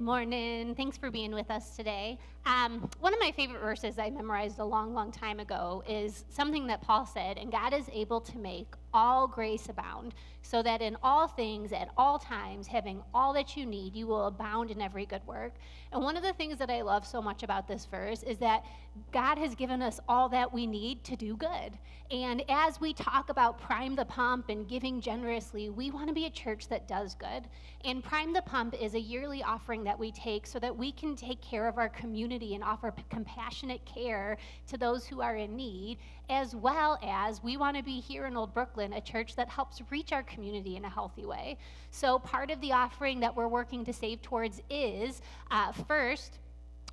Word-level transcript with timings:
Morning. 0.00 0.74
Thanks 0.76 0.96
for 0.96 1.10
being 1.10 1.30
with 1.30 1.50
us 1.50 1.76
today. 1.76 2.18
Um, 2.46 2.88
one 3.00 3.12
of 3.12 3.20
my 3.20 3.32
favorite 3.32 3.60
verses 3.60 3.98
I 3.98 4.08
memorized 4.08 4.58
a 4.58 4.64
long, 4.64 4.94
long 4.94 5.12
time 5.12 5.40
ago 5.40 5.84
is 5.86 6.24
something 6.30 6.66
that 6.68 6.80
Paul 6.80 7.04
said, 7.04 7.36
and 7.36 7.52
God 7.52 7.74
is 7.74 7.84
able 7.92 8.18
to 8.22 8.38
make 8.38 8.68
all 8.94 9.28
grace 9.28 9.68
abound, 9.68 10.14
so 10.40 10.62
that 10.62 10.80
in 10.80 10.96
all 11.02 11.28
things, 11.28 11.70
at 11.74 11.90
all 11.98 12.18
times, 12.18 12.66
having 12.66 13.02
all 13.12 13.34
that 13.34 13.58
you 13.58 13.66
need, 13.66 13.94
you 13.94 14.06
will 14.06 14.28
abound 14.28 14.70
in 14.70 14.80
every 14.80 15.04
good 15.04 15.20
work. 15.26 15.52
And 15.92 16.02
one 16.02 16.16
of 16.16 16.22
the 16.22 16.32
things 16.32 16.56
that 16.60 16.70
I 16.70 16.80
love 16.80 17.06
so 17.06 17.20
much 17.20 17.42
about 17.42 17.68
this 17.68 17.84
verse 17.84 18.22
is 18.22 18.38
that 18.38 18.64
God 19.12 19.38
has 19.38 19.54
given 19.54 19.82
us 19.82 20.00
all 20.08 20.28
that 20.30 20.52
we 20.52 20.66
need 20.66 21.04
to 21.04 21.16
do 21.16 21.36
good. 21.36 21.78
And 22.10 22.42
as 22.48 22.80
we 22.80 22.92
talk 22.92 23.28
about 23.28 23.60
Prime 23.60 23.94
the 23.94 24.04
Pump 24.04 24.48
and 24.48 24.68
giving 24.68 25.00
generously, 25.00 25.70
we 25.70 25.92
want 25.92 26.08
to 26.08 26.12
be 26.12 26.26
a 26.26 26.30
church 26.30 26.68
that 26.68 26.88
does 26.88 27.14
good. 27.14 27.48
And 27.84 28.02
Prime 28.02 28.32
the 28.32 28.42
Pump 28.42 28.74
is 28.80 28.94
a 28.94 29.00
yearly 29.00 29.44
offering 29.44 29.84
that 29.84 29.96
we 29.96 30.10
take 30.10 30.44
so 30.44 30.58
that 30.58 30.76
we 30.76 30.90
can 30.90 31.14
take 31.14 31.40
care 31.40 31.68
of 31.68 31.78
our 31.78 31.88
community 31.88 32.56
and 32.56 32.64
offer 32.64 32.92
compassionate 33.10 33.84
care 33.84 34.38
to 34.66 34.76
those 34.76 35.06
who 35.06 35.20
are 35.20 35.36
in 35.36 35.54
need, 35.54 35.98
as 36.28 36.56
well 36.56 36.98
as 37.02 37.42
we 37.44 37.56
want 37.56 37.76
to 37.76 37.84
be 37.84 38.00
here 38.00 38.26
in 38.26 38.36
Old 38.36 38.52
Brooklyn, 38.52 38.92
a 38.94 39.00
church 39.00 39.36
that 39.36 39.48
helps 39.48 39.80
reach 39.90 40.12
our 40.12 40.24
community 40.24 40.76
in 40.76 40.84
a 40.84 40.90
healthy 40.90 41.24
way. 41.24 41.58
So 41.92 42.18
part 42.18 42.50
of 42.50 42.60
the 42.60 42.72
offering 42.72 43.20
that 43.20 43.36
we're 43.36 43.48
working 43.48 43.84
to 43.84 43.92
save 43.92 44.20
towards 44.20 44.60
is 44.68 45.22
uh, 45.52 45.70
first, 45.72 46.40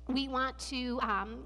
we 0.06 0.28
want 0.28 0.58
to 0.60 0.98
um, 1.02 1.40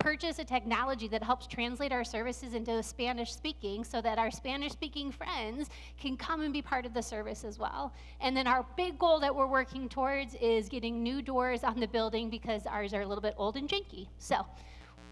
purchase 0.00 0.38
a 0.38 0.44
technology 0.44 1.06
that 1.06 1.22
helps 1.22 1.46
translate 1.46 1.92
our 1.92 2.02
services 2.02 2.54
into 2.54 2.82
Spanish 2.82 3.32
speaking 3.32 3.84
so 3.84 4.00
that 4.00 4.18
our 4.18 4.30
Spanish 4.30 4.72
speaking 4.72 5.12
friends 5.12 5.68
can 5.98 6.16
come 6.16 6.40
and 6.40 6.52
be 6.52 6.62
part 6.62 6.86
of 6.86 6.94
the 6.94 7.02
service 7.02 7.44
as 7.44 7.58
well. 7.58 7.92
And 8.20 8.36
then 8.36 8.46
our 8.46 8.66
big 8.76 8.98
goal 8.98 9.20
that 9.20 9.34
we're 9.34 9.46
working 9.46 9.88
towards 9.88 10.34
is 10.36 10.68
getting 10.68 11.02
new 11.02 11.22
doors 11.22 11.62
on 11.62 11.78
the 11.78 11.86
building 11.86 12.30
because 12.30 12.66
ours 12.66 12.94
are 12.94 13.02
a 13.02 13.06
little 13.06 13.22
bit 13.22 13.34
old 13.36 13.56
and 13.56 13.68
janky. 13.68 14.08
So 14.18 14.46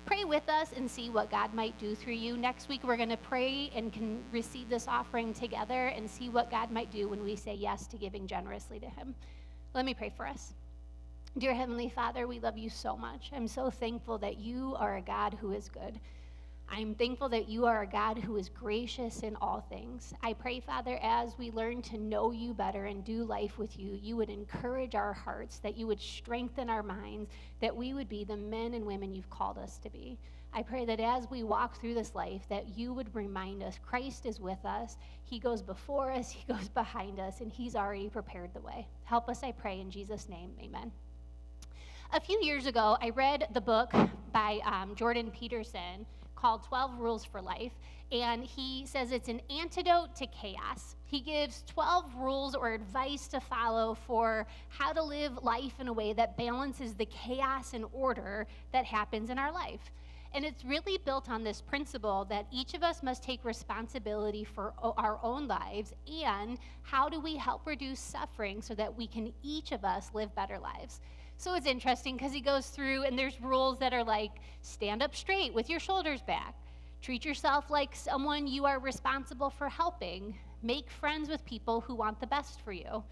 pray 0.07 0.25
with 0.25 0.49
us 0.49 0.73
and 0.75 0.91
see 0.91 1.11
what 1.11 1.31
God 1.31 1.53
might 1.53 1.79
do 1.79 1.95
through 1.95 2.15
you. 2.15 2.39
Next 2.39 2.71
week, 2.71 2.83
we're 2.83 2.97
going 2.97 3.11
to 3.11 3.19
pray 3.19 3.71
and 3.75 3.93
can 3.93 4.25
receive 4.33 4.71
this 4.71 4.89
offering 4.89 5.35
together 5.35 5.89
and 5.89 6.11
see 6.11 6.31
what 6.31 6.51
God 6.51 6.71
might 6.71 6.91
do 6.91 7.09
when 7.09 7.23
we 7.23 7.37
say 7.37 7.55
yes 7.55 7.87
to 7.89 7.99
giving 7.99 8.27
generously 8.27 8.81
to 8.81 8.87
Him. 8.87 9.15
Let 9.75 9.85
me 9.85 9.93
pray 9.93 10.11
for 10.17 10.27
us. 10.27 10.55
Dear 11.39 11.55
Heavenly 11.55 11.89
Father, 11.89 12.27
we 12.27 12.41
love 12.41 12.59
you 12.59 12.69
so 12.69 12.97
much. 12.97 13.31
I'm 13.33 13.47
so 13.47 13.71
thankful 13.71 14.19
that 14.19 14.39
you 14.39 14.75
are 14.77 14.97
a 14.97 15.01
God 15.01 15.37
who 15.41 15.53
is 15.53 15.69
good. 15.69 16.01
I'm 16.69 16.97
thankful 16.97 17.29
that 17.29 17.49
you 17.49 17.65
are 17.65 17.83
a 17.83 17.87
God 17.87 18.19
who 18.19 18.37
is 18.37 18.49
gracious 18.49 19.21
in 19.21 19.37
all 19.37 19.61
things. 19.61 20.13
I 20.21 20.33
pray, 20.33 20.59
Father, 20.59 20.99
as 21.01 21.39
we 21.39 21.53
learn 21.53 21.81
to 21.83 21.97
know 21.97 22.33
you 22.33 22.55
better 22.55 22.87
and 22.87 23.05
do 23.05 23.23
life 23.23 23.57
with 23.57 23.79
you, 23.79 23.97
you 24.03 24.17
would 24.17 24.31
encourage 24.31 24.97
our 24.97 25.13
hearts, 25.13 25.61
that 25.61 25.77
you 25.77 25.87
would 25.87 26.01
strengthen 26.01 26.69
our 26.69 26.83
minds, 26.83 27.31
that 27.61 27.77
we 27.77 27.95
would 27.95 28.09
be 28.09 28.25
the 28.25 28.37
men 28.37 28.75
and 28.75 28.85
women 28.85 29.15
you've 29.15 29.31
called 29.31 29.59
us 29.59 29.79
to 29.79 29.91
be. 29.91 30.19
I 30.53 30.65
pray 30.65 30.87
that 30.87 30.99
as 30.99 31.31
we 31.31 31.45
walk 31.45 31.81
through 31.81 31.95
this 31.95 32.17
life, 32.17 32.43
that 32.49 32.77
you 32.77 32.93
would 32.93 33.15
remind 33.15 33.63
us 33.63 33.79
Christ 33.87 34.27
is 34.27 34.41
with 34.41 34.65
us. 34.65 34.97
He 35.23 35.39
goes 35.39 35.63
before 35.63 36.11
us, 36.11 36.31
He 36.33 36.53
goes 36.53 36.69
behind 36.69 37.21
us, 37.21 37.43
and 37.43 37.53
He's 37.53 37.77
already 37.77 38.09
prepared 38.09 38.53
the 38.55 38.61
way. 38.61 38.89
Help 39.05 39.29
us, 39.29 39.45
I 39.45 39.53
pray, 39.53 39.79
in 39.79 39.89
Jesus' 39.89 40.29
name. 40.29 40.51
Amen. 40.61 40.91
A 42.11 42.21
few 42.21 42.41
years 42.43 42.65
ago, 42.65 42.97
I 43.03 43.11
read 43.11 43.49
the 43.53 43.61
book 43.61 43.93
by 44.33 44.61
um, 44.65 44.95
Jordan 44.95 45.31
Peterson 45.31 46.07
called 46.37 46.63
12 46.65 46.99
Rules 46.99 47.23
for 47.23 47.43
Life, 47.43 47.73
and 48.11 48.43
he 48.43 48.87
says 48.87 49.13
it's 49.13 49.29
an 49.29 49.43
antidote 49.51 50.17
to 50.17 50.27
chaos. 50.29 50.97
He 51.05 51.21
gives 51.21 51.65
12 51.67 52.15
rules 52.17 52.55
or 52.55 52.73
advice 52.73 53.29
to 53.29 53.41
follow 53.41 53.93
for 54.07 54.47
how 54.71 54.95
to 54.95 55.03
live 55.03 55.43
life 55.43 55.75
in 55.81 55.89
a 55.89 55.93
way 55.93 56.15
that 56.15 56.39
balances 56.39 56.95
the 56.95 57.05
chaos 57.05 57.75
and 57.75 57.85
order 57.93 58.47
that 58.73 58.87
happens 58.87 59.29
in 59.29 59.39
our 59.39 59.53
life. 59.53 59.93
And 60.33 60.47
it's 60.47 60.65
really 60.65 60.99
built 61.05 61.29
on 61.29 61.45
this 61.45 61.61
principle 61.61 62.25
that 62.31 62.47
each 62.51 62.73
of 62.73 62.83
us 62.83 63.03
must 63.03 63.23
take 63.23 63.45
responsibility 63.45 64.45
for 64.45 64.73
our 64.97 65.21
own 65.23 65.47
lives 65.47 65.93
and 66.25 66.59
how 66.81 67.11
do 67.11 67.21
we 67.21 67.37
help 67.37 67.67
reduce 67.67 68.01
suffering 68.01 68.63
so 68.63 68.75
that 68.77 68.97
we 68.97 69.07
can 69.07 69.31
each 69.43 69.73
of 69.73 69.85
us 69.85 70.11
live 70.15 70.35
better 70.35 70.59
lives. 70.59 71.01
So 71.41 71.55
it's 71.55 71.67
interesting 71.67 72.17
because 72.17 72.33
he 72.33 72.41
goes 72.41 72.67
through 72.67 73.05
and 73.05 73.17
there's 73.17 73.41
rules 73.41 73.79
that 73.79 73.95
are 73.95 74.03
like 74.03 74.33
stand 74.61 75.05
up 75.05 75.15
straight 75.15 75.55
with 75.55 75.71
your 75.71 75.79
shoulders 75.79 76.21
back, 76.21 76.57
treat 77.01 77.25
yourself 77.25 77.71
like 77.71 77.95
someone 77.95 78.49
you 78.49 78.67
are 78.67 78.81
responsible 78.81 79.49
for 79.49 79.69
helping, 79.69 80.37
make 80.65 80.91
friends 80.91 81.29
with 81.29 81.45
people 81.45 81.81
who 81.81 81.95
want 81.95 82.19
the 82.19 82.27
best 82.27 82.61
for 82.63 82.73
you. 82.73 83.05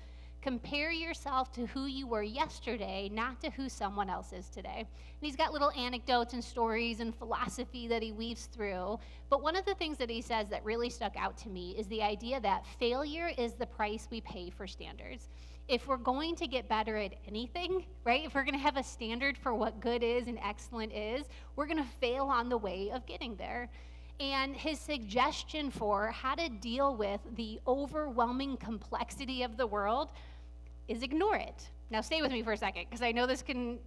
Compare 0.42 0.90
yourself 0.90 1.52
to 1.52 1.66
who 1.66 1.86
you 1.86 2.06
were 2.08 2.22
yesterday, 2.22 3.08
not 3.12 3.40
to 3.40 3.50
who 3.50 3.68
someone 3.68 4.10
else 4.10 4.32
is 4.32 4.48
today. 4.48 4.78
And 4.80 4.86
he's 5.20 5.36
got 5.36 5.52
little 5.52 5.70
anecdotes 5.72 6.34
and 6.34 6.42
stories 6.42 6.98
and 6.98 7.14
philosophy 7.14 7.86
that 7.88 8.02
he 8.02 8.10
weaves 8.10 8.46
through. 8.46 8.98
But 9.28 9.42
one 9.42 9.56
of 9.56 9.64
the 9.64 9.74
things 9.74 9.98
that 9.98 10.10
he 10.10 10.20
says 10.20 10.48
that 10.48 10.64
really 10.64 10.90
stuck 10.90 11.16
out 11.16 11.36
to 11.38 11.48
me 11.48 11.76
is 11.78 11.86
the 11.86 12.02
idea 12.02 12.40
that 12.40 12.66
failure 12.78 13.30
is 13.38 13.54
the 13.54 13.66
price 13.66 14.08
we 14.10 14.20
pay 14.20 14.50
for 14.50 14.66
standards 14.66 15.28
if 15.68 15.88
we're 15.88 15.96
going 15.96 16.36
to 16.36 16.46
get 16.46 16.68
better 16.68 16.96
at 16.96 17.14
anything, 17.26 17.84
right, 18.04 18.24
if 18.24 18.34
we're 18.34 18.44
going 18.44 18.54
to 18.54 18.60
have 18.60 18.76
a 18.76 18.82
standard 18.82 19.36
for 19.36 19.52
what 19.52 19.80
good 19.80 20.02
is 20.02 20.28
and 20.28 20.38
excellent 20.42 20.92
is, 20.92 21.26
we're 21.56 21.66
going 21.66 21.76
to 21.76 21.90
fail 22.00 22.26
on 22.26 22.48
the 22.48 22.56
way 22.56 22.90
of 22.92 23.04
getting 23.06 23.34
there. 23.36 23.68
And 24.20 24.54
his 24.56 24.78
suggestion 24.78 25.70
for 25.70 26.10
how 26.10 26.36
to 26.36 26.48
deal 26.48 26.94
with 26.94 27.20
the 27.34 27.60
overwhelming 27.66 28.56
complexity 28.56 29.42
of 29.42 29.56
the 29.56 29.66
world 29.66 30.10
is 30.88 31.02
ignore 31.02 31.36
it. 31.36 31.68
Now, 31.90 32.00
stay 32.00 32.22
with 32.22 32.32
me 32.32 32.42
for 32.42 32.52
a 32.52 32.56
second, 32.56 32.86
because 32.88 33.02
I 33.02 33.12
know 33.12 33.26
this 33.26 33.42
can 33.42 33.78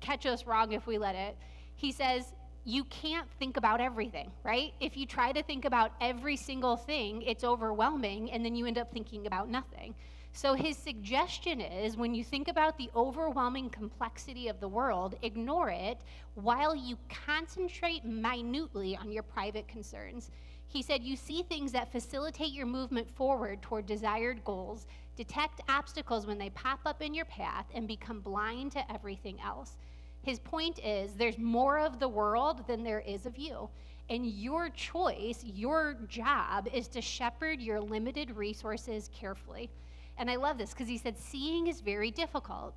catch 0.00 0.26
us 0.26 0.46
wrong 0.46 0.72
if 0.72 0.86
we 0.86 0.98
let 0.98 1.14
it. 1.14 1.36
He 1.74 1.90
says, 1.90 2.32
you 2.64 2.84
can't 2.84 3.28
think 3.38 3.56
about 3.56 3.80
everything, 3.80 4.30
right? 4.42 4.72
If 4.80 4.96
you 4.96 5.06
try 5.06 5.32
to 5.32 5.42
think 5.42 5.64
about 5.64 5.92
every 6.00 6.36
single 6.36 6.76
thing, 6.76 7.22
it's 7.22 7.44
overwhelming, 7.44 8.30
and 8.30 8.44
then 8.44 8.56
you 8.56 8.66
end 8.66 8.78
up 8.78 8.92
thinking 8.92 9.26
about 9.26 9.48
nothing. 9.48 9.94
So 10.36 10.52
his 10.52 10.76
suggestion 10.76 11.62
is 11.62 11.96
when 11.96 12.14
you 12.14 12.22
think 12.22 12.48
about 12.48 12.76
the 12.76 12.90
overwhelming 12.94 13.70
complexity 13.70 14.48
of 14.48 14.60
the 14.60 14.68
world, 14.68 15.16
ignore 15.22 15.70
it 15.70 15.96
while 16.34 16.76
you 16.76 16.98
concentrate 17.08 18.04
minutely 18.04 18.94
on 18.94 19.10
your 19.10 19.22
private 19.22 19.66
concerns. 19.66 20.30
He 20.68 20.82
said, 20.82 21.02
You 21.02 21.16
see 21.16 21.42
things 21.42 21.72
that 21.72 21.90
facilitate 21.90 22.52
your 22.52 22.66
movement 22.66 23.08
forward 23.16 23.62
toward 23.62 23.86
desired 23.86 24.44
goals, 24.44 24.86
detect 25.16 25.62
obstacles 25.70 26.26
when 26.26 26.36
they 26.36 26.50
pop 26.50 26.80
up 26.84 27.00
in 27.00 27.14
your 27.14 27.24
path, 27.24 27.64
and 27.72 27.88
become 27.88 28.20
blind 28.20 28.72
to 28.72 28.92
everything 28.92 29.40
else. 29.40 29.78
His 30.20 30.38
point 30.38 30.78
is 30.84 31.14
there's 31.14 31.38
more 31.38 31.78
of 31.78 31.98
the 31.98 32.08
world 32.08 32.66
than 32.66 32.84
there 32.84 33.00
is 33.00 33.24
of 33.24 33.38
you. 33.38 33.70
And 34.10 34.26
your 34.26 34.68
choice, 34.68 35.42
your 35.42 35.96
job, 36.08 36.68
is 36.74 36.88
to 36.88 37.00
shepherd 37.00 37.58
your 37.58 37.80
limited 37.80 38.36
resources 38.36 39.08
carefully. 39.14 39.70
And 40.18 40.30
I 40.30 40.36
love 40.36 40.58
this 40.58 40.70
because 40.70 40.88
he 40.88 40.98
said, 40.98 41.18
seeing 41.18 41.66
is 41.66 41.80
very 41.80 42.10
difficult, 42.10 42.74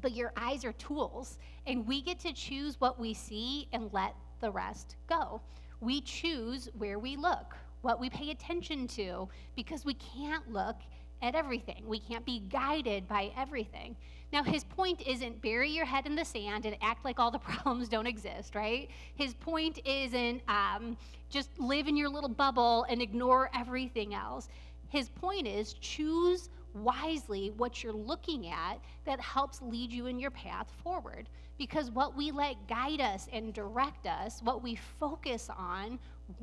but 0.00 0.12
your 0.12 0.32
eyes 0.36 0.64
are 0.64 0.72
tools, 0.72 1.38
and 1.66 1.86
we 1.86 2.02
get 2.02 2.18
to 2.20 2.32
choose 2.32 2.80
what 2.80 2.98
we 2.98 3.14
see 3.14 3.68
and 3.72 3.92
let 3.92 4.14
the 4.40 4.50
rest 4.50 4.96
go. 5.08 5.40
We 5.80 6.00
choose 6.00 6.68
where 6.78 6.98
we 6.98 7.16
look, 7.16 7.54
what 7.82 8.00
we 8.00 8.10
pay 8.10 8.30
attention 8.30 8.88
to, 8.88 9.28
because 9.54 9.84
we 9.84 9.94
can't 9.94 10.50
look 10.52 10.76
at 11.22 11.34
everything. 11.34 11.82
We 11.86 11.98
can't 11.98 12.24
be 12.24 12.40
guided 12.50 13.08
by 13.08 13.32
everything. 13.36 13.96
Now, 14.32 14.42
his 14.42 14.64
point 14.64 15.02
isn't 15.06 15.40
bury 15.40 15.70
your 15.70 15.86
head 15.86 16.06
in 16.06 16.14
the 16.14 16.24
sand 16.24 16.66
and 16.66 16.76
act 16.82 17.04
like 17.04 17.18
all 17.18 17.30
the 17.30 17.38
problems 17.38 17.88
don't 17.88 18.06
exist, 18.06 18.54
right? 18.54 18.90
His 19.14 19.34
point 19.34 19.78
isn't 19.84 20.42
um, 20.48 20.96
just 21.30 21.50
live 21.58 21.86
in 21.88 21.96
your 21.96 22.08
little 22.08 22.28
bubble 22.28 22.84
and 22.88 23.00
ignore 23.00 23.50
everything 23.54 24.14
else. 24.14 24.48
His 24.88 25.08
point 25.08 25.46
is 25.46 25.74
choose 25.74 26.48
wisely 26.76 27.52
what 27.56 27.82
you're 27.82 27.92
looking 27.92 28.48
at 28.48 28.78
that 29.04 29.20
helps 29.20 29.62
lead 29.62 29.92
you 29.92 30.06
in 30.06 30.18
your 30.18 30.30
path 30.30 30.70
forward. 30.82 31.28
Because 31.58 31.90
what 31.90 32.16
we 32.16 32.30
let 32.30 32.68
guide 32.68 33.00
us 33.00 33.28
and 33.32 33.54
direct 33.54 34.06
us, 34.06 34.40
what 34.42 34.62
we 34.62 34.76
focus 35.00 35.48
on, 35.56 35.98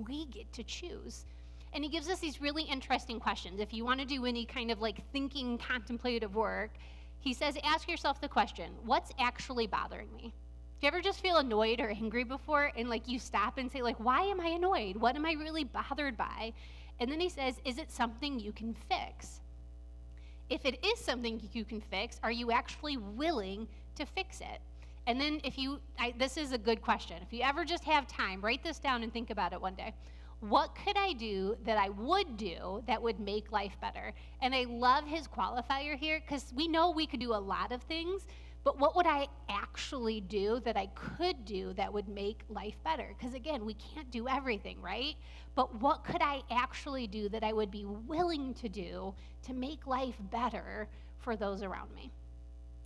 we 0.08 0.26
get 0.28 0.52
to 0.54 0.64
choose. 0.64 1.26
And 1.74 1.84
he 1.84 1.90
gives 1.90 2.10
us 2.10 2.20
these 2.20 2.42
really 2.42 2.64
interesting 2.64 3.20
questions. 3.20 3.60
If 3.60 3.74
you 3.74 3.84
want 3.84 4.00
to 4.00 4.06
do 4.06 4.26
any 4.26 4.46
kind 4.46 4.72
of 4.72 4.82
like 4.82 5.02
thinking, 5.12 5.58
contemplative 5.58 6.36
work, 6.36 6.72
he 7.20 7.34
says, 7.34 7.58
ask 7.64 7.88
yourself 7.88 8.20
the 8.20 8.28
question 8.28 8.74
what's 8.86 9.12
actually 9.20 9.68
bothering 9.68 10.14
me? 10.16 10.34
Do 10.80 10.88
you 10.88 10.88
ever 10.88 11.02
just 11.02 11.22
feel 11.22 11.38
annoyed 11.38 11.80
or 11.80 11.90
angry 11.90 12.26
before 12.26 12.72
and 12.76 12.90
like 12.90 13.08
you 13.08 13.18
stop 13.18 13.58
and 13.58 13.72
say 13.72 13.82
like 13.82 13.96
why 13.98 14.22
am 14.24 14.42
I 14.42 14.48
annoyed? 14.48 14.98
What 14.98 15.16
am 15.16 15.26
I 15.26 15.32
really 15.34 15.64
bothered 15.64 16.18
by? 16.18 16.54
And 17.00 17.12
then 17.12 17.20
he 17.20 17.30
says, 17.30 17.56
is 17.66 17.78
it 17.78 17.92
something 17.92 18.40
you 18.40 18.52
can 18.52 18.76
fix? 18.90 19.40
If 20.54 20.66
it 20.66 20.86
is 20.86 21.00
something 21.00 21.42
you 21.52 21.66
can 21.66 21.82
fix, 21.82 22.20
are 22.22 22.32
you 22.32 22.52
actually 22.52 22.98
willing 22.98 23.68
to 23.96 24.06
fix 24.06 24.40
it? 24.40 24.62
And 25.08 25.20
then, 25.20 25.42
if 25.44 25.58
you, 25.58 25.80
I, 25.98 26.14
this 26.20 26.38
is 26.38 26.52
a 26.52 26.60
good 26.60 26.80
question. 26.80 27.18
If 27.24 27.34
you 27.34 27.42
ever 27.42 27.66
just 27.66 27.84
have 27.86 28.06
time, 28.06 28.40
write 28.40 28.64
this 28.64 28.78
down 28.78 29.02
and 29.02 29.12
think 29.12 29.32
about 29.32 29.52
it 29.54 29.60
one 29.60 29.74
day. 29.74 29.96
what 30.50 30.76
could 30.76 30.98
I 30.98 31.14
do 31.14 31.56
that 31.66 31.78
I 31.78 31.90
would 31.90 32.36
do 32.36 32.84
that 32.86 33.02
would 33.02 33.20
make 33.20 33.52
life 33.54 33.78
better? 33.80 34.14
And 34.42 34.54
I 34.54 34.66
love 34.66 35.06
his 35.06 35.26
qualifier 35.26 35.98
here 35.98 36.20
because 36.20 36.52
we 36.54 36.68
know 36.68 36.92
we 36.92 37.08
could 37.08 37.22
do 37.22 37.34
a 37.34 37.36
lot 37.36 37.72
of 37.72 37.82
things, 37.84 38.28
but 38.64 38.80
what 38.80 38.96
would 38.96 39.06
I 39.06 39.28
actually 39.50 40.22
do 40.22 40.62
that 40.62 40.78
I 40.78 40.88
could 40.88 41.44
do 41.46 41.74
that 41.74 41.92
would 41.92 42.08
make 42.08 42.44
life 42.50 42.76
better? 42.84 43.14
Because 43.18 43.34
again, 43.34 43.66
we 43.66 43.74
can't 43.74 44.10
do 44.10 44.28
everything, 44.28 44.82
right? 44.82 45.16
But 45.56 45.82
what 45.82 46.04
could 46.04 46.22
I 46.22 46.42
actually 46.50 47.08
do 47.08 47.28
that 47.30 47.44
I 47.44 47.52
would 47.52 47.72
be 47.72 47.86
willing 47.86 48.54
to 48.56 48.70
do 48.70 49.14
to 49.44 49.54
make 49.54 49.86
life 49.86 50.16
better 50.32 50.88
for 51.20 51.36
those 51.36 51.62
around 51.62 51.94
me? 51.94 52.12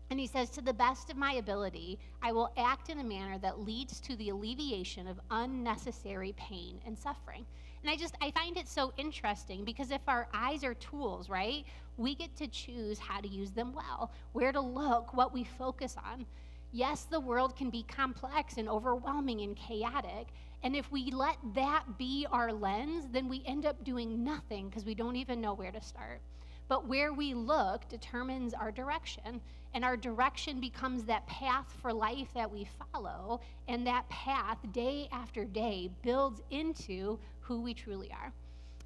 And 0.10 0.20
he 0.20 0.28
says, 0.28 0.50
To 0.52 0.62
the 0.62 0.74
best 0.74 1.10
of 1.10 1.18
my 1.18 1.34
ability, 1.34 2.00
I 2.24 2.32
will 2.32 2.52
act 2.58 2.90
in 2.90 3.00
a 3.00 3.04
manner 3.04 3.38
that 3.40 3.60
leads 3.60 4.00
to 4.02 4.16
the 4.16 4.30
alleviation 4.30 5.08
of 5.08 5.20
unnecessary 5.30 6.34
pain 6.38 6.80
and 6.86 6.98
suffering. 6.98 7.46
And 7.84 7.92
I 7.92 7.96
just, 7.96 8.16
I 8.22 8.32
find 8.32 8.58
it 8.58 8.68
so 8.68 8.92
interesting 8.98 9.64
because 9.64 9.92
if 9.92 10.02
our 10.08 10.28
eyes 10.34 10.64
are 10.64 10.74
tools, 10.74 11.30
right, 11.30 11.66
we 11.98 12.16
get 12.16 12.36
to 12.38 12.48
choose 12.48 13.00
how 13.00 13.22
to 13.22 13.28
use 13.28 13.52
them 13.52 13.74
well, 13.74 14.12
where 14.34 14.52
to 14.52 14.62
look, 14.62 15.14
what 15.14 15.34
we 15.34 15.44
focus 15.44 15.96
on. 15.98 16.26
Yes, 16.72 17.04
the 17.04 17.20
world 17.20 17.56
can 17.56 17.70
be 17.70 17.84
complex 17.84 18.58
and 18.58 18.68
overwhelming 18.68 19.42
and 19.42 19.56
chaotic. 19.56 20.28
And 20.64 20.76
if 20.76 20.92
we 20.92 21.12
let 21.12 21.38
that 21.56 21.98
be 21.98 22.28
our 22.32 22.52
lens, 22.52 23.06
then 23.12 23.30
we 23.30 23.42
end 23.46 23.66
up 23.66 23.84
doing 23.84 24.24
nothing 24.24 24.68
because 24.70 24.86
we 24.86 24.96
don't 24.96 25.16
even 25.16 25.40
know 25.40 25.54
where 25.54 25.72
to 25.72 25.82
start. 25.82 26.22
But 26.68 26.88
where 26.88 27.14
we 27.14 27.34
look 27.34 27.88
determines 27.88 28.54
our 28.54 28.72
direction, 28.72 29.40
and 29.74 29.86
our 29.86 29.96
direction 29.96 30.60
becomes 30.60 31.04
that 31.06 31.26
path 31.28 31.74
for 31.82 31.94
life 31.94 32.28
that 32.34 32.52
we 32.52 32.68
follow, 32.94 33.40
and 33.68 33.88
that 33.88 34.10
path, 34.10 34.58
day 34.74 35.08
after 35.12 35.46
day, 35.46 35.90
builds 36.02 36.42
into 36.50 37.20
who 37.48 37.62
we 37.62 37.74
truly 37.74 38.12
are. 38.12 38.32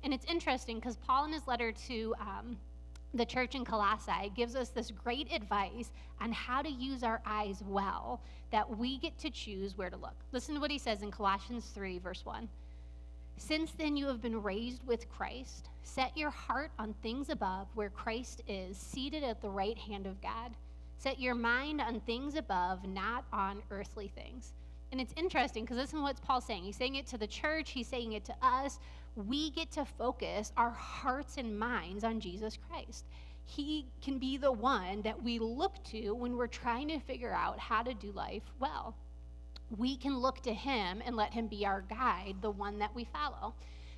And 0.04 0.14
it's 0.14 0.26
interesting 0.26 0.78
because 0.78 0.98
Paul, 0.98 1.26
in 1.26 1.34
his 1.34 1.48
letter 1.48 1.72
to 1.88 2.16
um, 2.20 2.58
the 3.14 3.26
church 3.26 3.56
in 3.56 3.66
Colossae, 3.66 4.32
gives 4.36 4.56
us 4.56 4.70
this 4.70 4.92
great 4.92 5.32
advice 5.32 5.92
on 6.20 6.32
how 6.32 6.62
to 6.62 6.70
use 6.70 7.04
our 7.04 7.22
eyes 7.26 7.64
well, 7.68 8.22
that 8.52 8.78
we 8.78 8.98
get 8.98 9.18
to 9.20 9.30
choose 9.30 9.78
where 9.78 9.90
to 9.90 9.98
look. 9.98 10.16
Listen 10.32 10.56
to 10.56 10.62
what 10.62 10.72
he 10.72 10.78
says 10.78 11.02
in 11.02 11.12
Colossians 11.12 11.66
3, 11.74 12.00
verse 12.00 12.26
1. 12.26 12.48
Since 13.38 13.72
then 13.72 13.98
you 13.98 14.06
have 14.08 14.22
been 14.22 14.42
raised 14.42 14.86
with 14.86 15.10
Christ, 15.10 15.70
set 15.84 16.16
your 16.16 16.30
heart 16.30 16.72
on 16.78 16.94
things 17.02 17.30
above 17.30 17.68
where 17.74 17.90
Christ 17.90 18.44
is, 18.48 18.78
seated 18.78 19.24
at 19.24 19.42
the 19.42 19.50
right 19.50 19.78
hand 19.78 20.06
of 20.06 20.22
God. 20.22 20.52
Set 20.98 21.20
your 21.20 21.34
mind 21.34 21.82
on 21.82 22.00
things 22.02 22.36
above, 22.36 22.88
not 22.88 23.26
on 23.34 23.64
earthly 23.72 24.12
things. 24.14 24.54
And 24.92 25.00
it's 25.00 25.14
interesting 25.16 25.64
because 25.64 25.78
this 25.78 25.94
is 25.94 26.00
what 26.00 26.22
Paul's 26.22 26.46
saying. 26.46 26.64
He's 26.64 26.76
saying 26.76 26.96
it 26.96 27.08
to 27.08 27.18
the 27.18 27.28
church, 27.28 27.72
he's 27.72 27.88
saying 27.88 28.14
it 28.14 28.26
to 28.26 28.36
us. 28.42 28.80
We 29.16 29.52
get 29.52 29.72
to 29.72 29.86
focus 29.86 30.52
our 30.58 30.72
hearts 30.72 31.38
and 31.38 31.58
minds 31.58 32.04
on 32.04 32.20
Jesus 32.20 32.58
Christ. 32.70 33.06
He 33.46 33.88
can 34.02 34.18
be 34.18 34.38
the 34.38 34.52
one 34.52 35.02
that 35.02 35.22
we 35.22 35.40
look 35.40 35.84
to 35.86 36.12
when 36.14 36.38
we're 36.38 36.48
trying 36.48 36.88
to 36.90 37.00
figure 37.00 37.34
out 37.34 37.60
how 37.60 37.84
to 37.84 37.94
do 37.94 38.12
life 38.12 38.44
well 38.60 38.96
we 39.78 39.96
can 39.96 40.18
look 40.18 40.42
to 40.42 40.54
him 40.54 41.02
and 41.06 41.16
let 41.16 41.34
him 41.34 41.48
be 41.48 41.66
our 41.66 41.82
guide, 41.82 42.36
the 42.42 42.52
one 42.52 42.80
that 42.80 42.94
we 42.94 43.06
follow. 43.06 43.54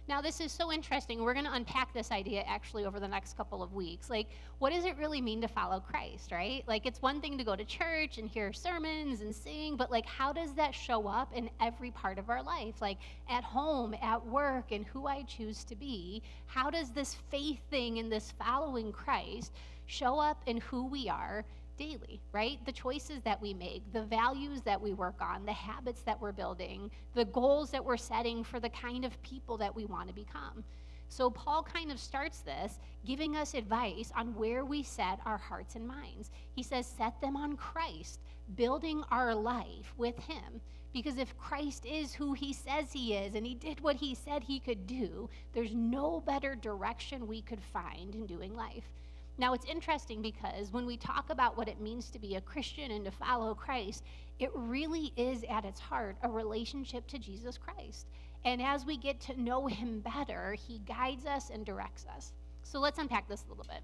Now, 0.06 0.20
this 0.20 0.42
is 0.42 0.52
so 0.52 0.74
interesting. 0.74 1.24
We're 1.24 1.34
going 1.34 1.46
to 1.46 1.54
unpack 1.54 1.94
this 1.94 2.12
idea 2.12 2.44
actually 2.46 2.84
over 2.84 3.00
the 3.00 3.08
next 3.08 3.38
couple 3.38 3.64
of 3.64 3.74
weeks. 3.74 4.10
Like, 4.10 4.28
what 4.60 4.74
does 4.74 4.84
it 4.84 4.98
really 4.98 5.22
mean 5.22 5.40
to 5.42 5.48
follow 5.48 5.80
Christ, 5.80 6.34
right? 6.34 6.62
Like, 6.68 6.86
it's 6.86 7.02
one 7.02 7.22
thing 7.22 7.38
to 7.38 7.44
go 7.46 7.56
to 7.56 7.64
church 7.64 8.18
and 8.18 8.28
hear 8.28 8.52
sermons 8.52 9.22
and 9.22 9.34
sing, 9.34 9.78
but 9.78 9.90
like, 9.90 10.06
how 10.06 10.34
does 10.34 10.54
that 10.56 10.76
show 10.76 11.08
up 11.08 11.32
in 11.34 11.50
every 11.62 11.92
part 11.92 12.20
of 12.20 12.30
our 12.30 12.44
life? 12.44 12.82
Like, 12.82 12.98
at 13.30 13.46
home, 13.46 13.96
at 14.02 14.26
work, 14.26 14.74
and 14.74 14.86
who 14.86 15.08
I 15.08 15.24
choose 15.24 15.64
to 15.66 15.76
be? 15.76 16.22
How 16.48 16.70
does 16.70 16.92
this 16.92 17.16
faith 17.32 17.62
thing 17.70 18.00
and 18.00 18.12
this 18.12 18.34
following 18.38 18.92
Christ 18.92 19.54
show 19.86 20.20
up 20.20 20.42
in 20.48 20.58
who 20.58 20.86
we 20.86 21.08
are 21.08 21.46
daily, 21.78 22.22
right? 22.32 22.64
The 22.66 22.72
choices 22.72 23.22
that 23.24 23.42
we 23.42 23.54
make, 23.54 23.82
the 23.94 24.04
values 24.04 24.62
that 24.62 24.82
we 24.82 24.94
work 24.94 25.22
on, 25.22 25.46
the 25.46 25.54
habits 25.54 26.02
that 26.04 26.20
we're 26.20 26.32
building, 26.32 26.92
the 27.14 27.26
goals 27.26 27.72
that 27.72 27.84
we're 27.84 27.98
setting 27.98 28.44
for 28.44 28.60
the 28.60 28.70
kind 28.70 29.06
of 29.06 29.22
people 29.24 29.58
that 29.58 29.76
we 29.76 29.86
want 29.86 30.08
to 30.08 30.14
become. 30.14 30.64
So, 31.10 31.30
Paul 31.30 31.62
kind 31.62 31.92
of 31.92 32.00
starts 32.00 32.40
this 32.40 32.80
giving 33.06 33.36
us 33.36 33.54
advice 33.54 34.12
on 34.16 34.34
where 34.34 34.66
we 34.66 34.82
set 34.82 35.20
our 35.26 35.38
hearts 35.38 35.76
and 35.76 35.88
minds. 35.88 36.32
He 36.56 36.64
says, 36.64 36.88
set 36.88 37.22
them 37.22 37.36
on 37.36 37.56
Christ, 37.56 38.20
building 38.56 39.04
our 39.12 39.36
life 39.36 39.94
with 39.98 40.18
Him. 40.18 40.60
Because 40.92 41.18
if 41.18 41.38
Christ 41.38 41.86
is 41.86 42.14
who 42.14 42.34
He 42.34 42.54
says 42.54 42.92
He 42.92 43.14
is 43.14 43.36
and 43.36 43.46
He 43.46 43.54
did 43.54 43.82
what 43.82 43.96
He 43.96 44.16
said 44.16 44.44
He 44.44 44.60
could 44.60 44.88
do, 44.88 45.30
there's 45.54 45.74
no 45.74 46.20
better 46.20 46.56
direction 46.56 47.28
we 47.28 47.42
could 47.42 47.62
find 47.62 48.16
in 48.16 48.26
doing 48.26 48.56
life. 48.56 48.90
Now, 49.38 49.54
it's 49.54 49.66
interesting 49.66 50.22
because 50.22 50.72
when 50.72 50.86
we 50.86 50.96
talk 50.96 51.30
about 51.30 51.58
what 51.58 51.68
it 51.68 51.82
means 51.82 52.10
to 52.12 52.20
be 52.20 52.36
a 52.36 52.42
Christian 52.42 52.92
and 52.92 53.04
to 53.06 53.12
follow 53.12 53.56
Christ, 53.56 54.04
it 54.40 54.52
really 54.54 55.12
is 55.18 55.44
at 55.50 55.66
its 55.66 55.80
heart 55.80 56.18
a 56.22 56.30
relationship 56.30 57.08
to 57.08 57.18
Jesus 57.18 57.58
Christ. 57.58 58.08
And 58.46 58.62
as 58.62 58.86
we 58.86 58.98
get 58.98 59.20
to 59.22 59.42
know 59.42 59.68
him 59.68 60.02
better, 60.02 60.54
he 60.54 60.80
guides 60.80 61.26
us 61.26 61.50
and 61.50 61.66
directs 61.66 62.06
us. 62.16 62.34
So 62.62 62.80
let's 62.80 63.00
unpack 63.00 63.28
this 63.28 63.44
a 63.48 63.50
little 63.50 63.66
bit. 63.68 63.82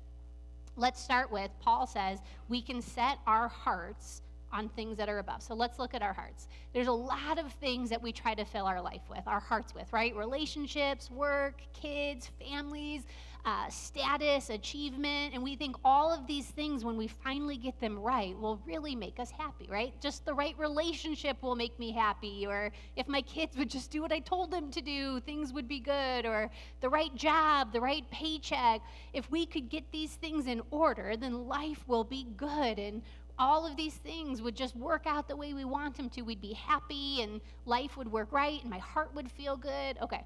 Let's 0.75 1.01
start 1.01 1.31
with 1.31 1.51
Paul 1.59 1.87
says 1.87 2.19
we 2.47 2.61
can 2.61 2.81
set 2.81 3.17
our 3.25 3.47
hearts 3.47 4.21
on 4.51 4.69
things 4.69 4.97
that 4.97 5.09
are 5.09 5.19
above. 5.19 5.41
So 5.43 5.53
let's 5.53 5.77
look 5.77 5.93
at 5.93 6.01
our 6.01 6.13
hearts. 6.13 6.47
There's 6.73 6.87
a 6.87 6.91
lot 6.91 7.37
of 7.37 7.51
things 7.53 7.89
that 7.89 8.01
we 8.01 8.11
try 8.11 8.33
to 8.33 8.45
fill 8.45 8.65
our 8.65 8.81
life 8.81 9.01
with, 9.09 9.27
our 9.27 9.39
hearts 9.39 9.75
with, 9.75 9.91
right? 9.93 10.15
Relationships, 10.15 11.11
work, 11.11 11.61
kids, 11.73 12.29
families, 12.39 13.03
uh, 13.45 13.69
status, 13.69 14.49
achievement, 14.49 15.33
and 15.33 15.41
we 15.41 15.55
think 15.55 15.75
all 15.83 16.13
of 16.13 16.27
these 16.27 16.45
things, 16.47 16.83
when 16.83 16.97
we 16.97 17.07
finally 17.07 17.57
get 17.57 17.79
them 17.79 17.97
right, 17.97 18.37
will 18.37 18.59
really 18.65 18.95
make 18.95 19.19
us 19.19 19.31
happy, 19.31 19.67
right? 19.69 19.93
Just 20.01 20.25
the 20.25 20.33
right 20.33 20.55
relationship 20.57 21.41
will 21.41 21.55
make 21.55 21.77
me 21.79 21.91
happy, 21.91 22.45
or 22.45 22.71
if 22.95 23.07
my 23.07 23.21
kids 23.21 23.57
would 23.57 23.69
just 23.69 23.91
do 23.91 24.01
what 24.01 24.11
I 24.11 24.19
told 24.19 24.51
them 24.51 24.69
to 24.71 24.81
do, 24.81 25.19
things 25.21 25.53
would 25.53 25.67
be 25.67 25.79
good, 25.79 26.25
or 26.25 26.51
the 26.81 26.89
right 26.89 27.13
job, 27.15 27.71
the 27.71 27.81
right 27.81 28.03
paycheck. 28.11 28.81
If 29.13 29.31
we 29.31 29.45
could 29.45 29.69
get 29.69 29.89
these 29.91 30.11
things 30.15 30.47
in 30.47 30.61
order, 30.69 31.15
then 31.15 31.47
life 31.47 31.83
will 31.87 32.03
be 32.03 32.27
good, 32.35 32.77
and 32.77 33.01
all 33.39 33.65
of 33.65 33.77
these 33.77 33.93
things 33.93 34.41
would 34.41 34.55
just 34.55 34.75
work 34.75 35.03
out 35.05 35.29
the 35.29 35.35
way 35.35 35.53
we 35.53 35.63
want 35.63 35.95
them 35.95 36.09
to. 36.09 36.23
We'd 36.23 36.41
be 36.41 36.53
happy, 36.53 37.21
and 37.21 37.39
life 37.65 37.95
would 37.95 38.11
work 38.11 38.33
right, 38.33 38.61
and 38.61 38.69
my 38.69 38.79
heart 38.79 39.15
would 39.15 39.31
feel 39.31 39.55
good. 39.55 39.97
Okay. 40.01 40.25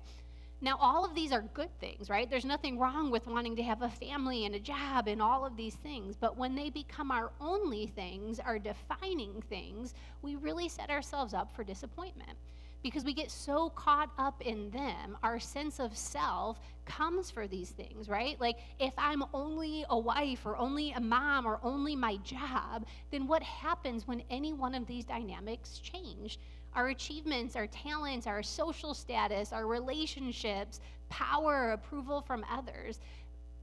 Now, 0.63 0.77
all 0.80 1.04
of 1.04 1.13
these 1.13 1.33
are 1.33 1.42
good 1.54 1.77
things, 1.81 2.10
right? 2.10 2.30
There's 2.30 2.45
nothing 2.45 2.80
wrong 2.80 3.12
with 3.12 3.27
wanting 3.27 3.57
to 3.57 3.63
have 3.63 3.81
a 3.81 3.89
family 3.89 4.45
and 4.45 4.56
a 4.56 4.60
job 4.62 5.10
and 5.10 5.21
all 5.21 5.45
of 5.45 5.57
these 5.57 5.75
things. 5.75 6.15
But 6.15 6.38
when 6.38 6.56
they 6.56 6.69
become 6.69 7.12
our 7.12 7.31
only 7.42 7.88
things, 7.88 8.39
our 8.39 8.57
defining 8.57 9.44
things, 9.50 9.94
we 10.21 10.38
really 10.38 10.69
set 10.69 10.90
ourselves 10.90 11.33
up 11.33 11.54
for 11.54 11.66
disappointment 11.66 12.38
because 12.81 13.04
we 13.04 13.14
get 13.14 13.30
so 13.30 13.71
caught 13.71 14.09
up 14.18 14.42
in 14.42 14.69
them. 14.69 15.18
Our 15.21 15.38
sense 15.38 15.81
of 15.81 15.97
self 15.97 16.61
comes 16.85 17.30
for 17.30 17.45
these 17.45 17.71
things, 17.71 18.07
right? 18.07 18.40
Like, 18.40 18.59
if 18.80 18.94
I'm 18.97 19.23
only 19.33 19.83
a 19.90 19.99
wife 19.99 20.45
or 20.45 20.56
only 20.56 20.94
a 20.94 21.02
mom 21.02 21.45
or 21.45 21.59
only 21.61 21.97
my 21.97 22.16
job, 22.23 22.85
then 23.11 23.28
what 23.28 23.44
happens 23.44 24.07
when 24.07 24.23
any 24.30 24.54
one 24.54 24.76
of 24.76 24.88
these 24.88 25.04
dynamics 25.04 25.80
change? 25.80 26.40
Our 26.75 26.89
achievements, 26.89 27.56
our 27.56 27.68
talents, 27.68 28.27
our 28.27 28.44
social 28.44 28.94
status, 28.94 29.53
our 29.53 29.68
relationships, 29.68 30.80
power, 31.09 31.71
approval 31.71 32.21
from 32.21 32.45
others. 32.51 32.99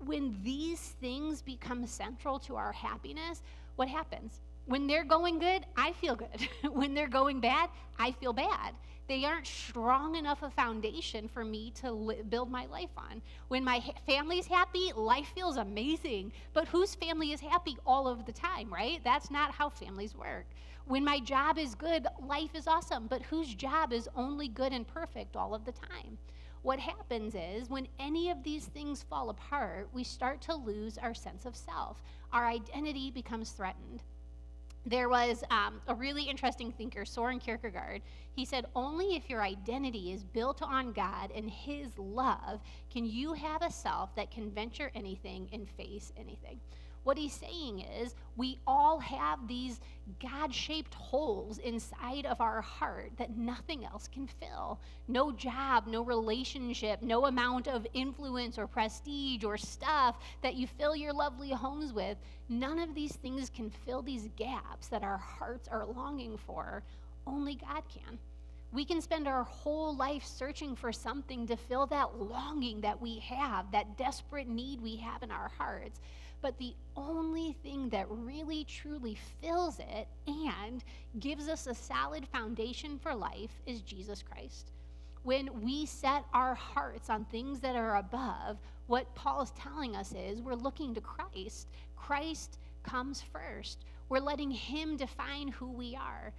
When 0.04 0.38
these 0.42 0.94
things 1.00 1.42
become 1.42 1.86
central 1.86 2.38
to 2.40 2.56
our 2.56 2.72
happiness, 2.72 3.42
what 3.76 3.88
happens? 3.88 4.40
When 4.66 4.86
they're 4.86 5.04
going 5.04 5.38
good, 5.38 5.66
I 5.76 5.92
feel 5.92 6.16
good. 6.16 6.48
when 6.72 6.94
they're 6.94 7.08
going 7.08 7.40
bad, 7.40 7.70
I 7.98 8.12
feel 8.12 8.32
bad. 8.32 8.74
They 9.10 9.24
aren't 9.24 9.48
strong 9.48 10.14
enough 10.14 10.44
a 10.44 10.50
foundation 10.50 11.26
for 11.26 11.44
me 11.44 11.72
to 11.80 11.90
li- 11.90 12.22
build 12.28 12.48
my 12.48 12.66
life 12.66 12.96
on. 12.96 13.20
When 13.48 13.64
my 13.64 13.80
ha- 13.80 13.94
family's 14.06 14.46
happy, 14.46 14.92
life 14.94 15.32
feels 15.34 15.56
amazing. 15.56 16.30
But 16.52 16.68
whose 16.68 16.94
family 16.94 17.32
is 17.32 17.40
happy 17.40 17.76
all 17.84 18.06
of 18.06 18.24
the 18.24 18.30
time, 18.30 18.72
right? 18.72 19.00
That's 19.02 19.28
not 19.28 19.50
how 19.50 19.68
families 19.68 20.14
work. 20.14 20.46
When 20.84 21.04
my 21.04 21.18
job 21.18 21.58
is 21.58 21.74
good, 21.74 22.06
life 22.24 22.54
is 22.54 22.68
awesome, 22.68 23.08
but 23.08 23.22
whose 23.22 23.52
job 23.52 23.92
is 23.92 24.08
only 24.14 24.46
good 24.46 24.72
and 24.72 24.86
perfect 24.86 25.34
all 25.34 25.56
of 25.56 25.64
the 25.64 25.72
time? 25.72 26.16
What 26.62 26.78
happens 26.78 27.34
is 27.34 27.68
when 27.68 27.88
any 27.98 28.30
of 28.30 28.44
these 28.44 28.66
things 28.66 29.02
fall 29.02 29.30
apart, 29.30 29.88
we 29.92 30.04
start 30.04 30.40
to 30.42 30.54
lose 30.54 30.98
our 30.98 31.14
sense 31.14 31.46
of 31.46 31.56
self. 31.56 32.00
Our 32.32 32.46
identity 32.46 33.10
becomes 33.10 33.50
threatened. 33.50 34.04
There 34.86 35.10
was 35.10 35.44
um, 35.50 35.80
a 35.88 35.94
really 35.94 36.22
interesting 36.22 36.72
thinker, 36.72 37.04
Soren 37.04 37.38
Kierkegaard. 37.38 38.00
He 38.34 38.46
said, 38.46 38.64
Only 38.74 39.14
if 39.14 39.28
your 39.28 39.42
identity 39.42 40.12
is 40.12 40.24
built 40.24 40.62
on 40.62 40.92
God 40.92 41.30
and 41.34 41.50
His 41.50 41.98
love 41.98 42.60
can 42.90 43.04
you 43.04 43.34
have 43.34 43.62
a 43.62 43.70
self 43.70 44.14
that 44.14 44.30
can 44.30 44.50
venture 44.50 44.90
anything 44.94 45.48
and 45.52 45.68
face 45.68 46.12
anything. 46.16 46.60
What 47.04 47.16
he's 47.16 47.32
saying 47.32 47.80
is, 47.80 48.14
we 48.36 48.58
all 48.66 49.00
have 49.00 49.48
these 49.48 49.80
God 50.20 50.54
shaped 50.54 50.94
holes 50.94 51.58
inside 51.58 52.26
of 52.26 52.40
our 52.40 52.60
heart 52.60 53.12
that 53.16 53.36
nothing 53.36 53.84
else 53.84 54.08
can 54.08 54.26
fill. 54.26 54.78
No 55.08 55.32
job, 55.32 55.86
no 55.86 56.02
relationship, 56.02 57.00
no 57.02 57.26
amount 57.26 57.68
of 57.68 57.86
influence 57.94 58.58
or 58.58 58.66
prestige 58.66 59.44
or 59.44 59.56
stuff 59.56 60.18
that 60.42 60.54
you 60.54 60.66
fill 60.66 60.94
your 60.94 61.12
lovely 61.12 61.50
homes 61.50 61.92
with. 61.92 62.18
None 62.48 62.78
of 62.78 62.94
these 62.94 63.16
things 63.16 63.50
can 63.50 63.70
fill 63.70 64.02
these 64.02 64.28
gaps 64.36 64.88
that 64.88 65.02
our 65.02 65.18
hearts 65.18 65.68
are 65.68 65.86
longing 65.86 66.36
for. 66.36 66.82
Only 67.26 67.54
God 67.54 67.82
can. 67.88 68.18
We 68.72 68.84
can 68.84 69.00
spend 69.00 69.26
our 69.26 69.42
whole 69.42 69.96
life 69.96 70.24
searching 70.24 70.76
for 70.76 70.92
something 70.92 71.46
to 71.48 71.56
fill 71.56 71.86
that 71.86 72.20
longing 72.20 72.80
that 72.82 73.00
we 73.00 73.18
have, 73.20 73.70
that 73.72 73.96
desperate 73.96 74.48
need 74.48 74.80
we 74.80 74.96
have 74.96 75.22
in 75.22 75.30
our 75.30 75.50
hearts. 75.58 76.00
But 76.42 76.58
the 76.58 76.74
only 76.96 77.54
thing 77.62 77.88
that 77.90 78.06
really 78.08 78.64
truly 78.64 79.18
fills 79.40 79.78
it 79.78 80.08
and 80.26 80.82
gives 81.18 81.48
us 81.48 81.66
a 81.66 81.74
solid 81.74 82.26
foundation 82.28 82.98
for 82.98 83.14
life 83.14 83.60
is 83.66 83.82
Jesus 83.82 84.22
Christ. 84.22 84.70
When 85.22 85.62
we 85.62 85.84
set 85.84 86.24
our 86.32 86.54
hearts 86.54 87.10
on 87.10 87.26
things 87.26 87.60
that 87.60 87.76
are 87.76 87.98
above, 87.98 88.56
what 88.86 89.14
Paul 89.14 89.42
is 89.42 89.50
telling 89.50 89.94
us 89.94 90.12
is 90.12 90.40
we're 90.40 90.54
looking 90.54 90.94
to 90.94 91.00
Christ. 91.00 91.68
Christ 91.94 92.58
comes 92.82 93.20
first. 93.20 93.84
We're 94.08 94.20
letting 94.20 94.50
Him 94.50 94.96
define 94.96 95.48
who 95.48 95.70
we 95.70 95.94
are. 95.94 96.32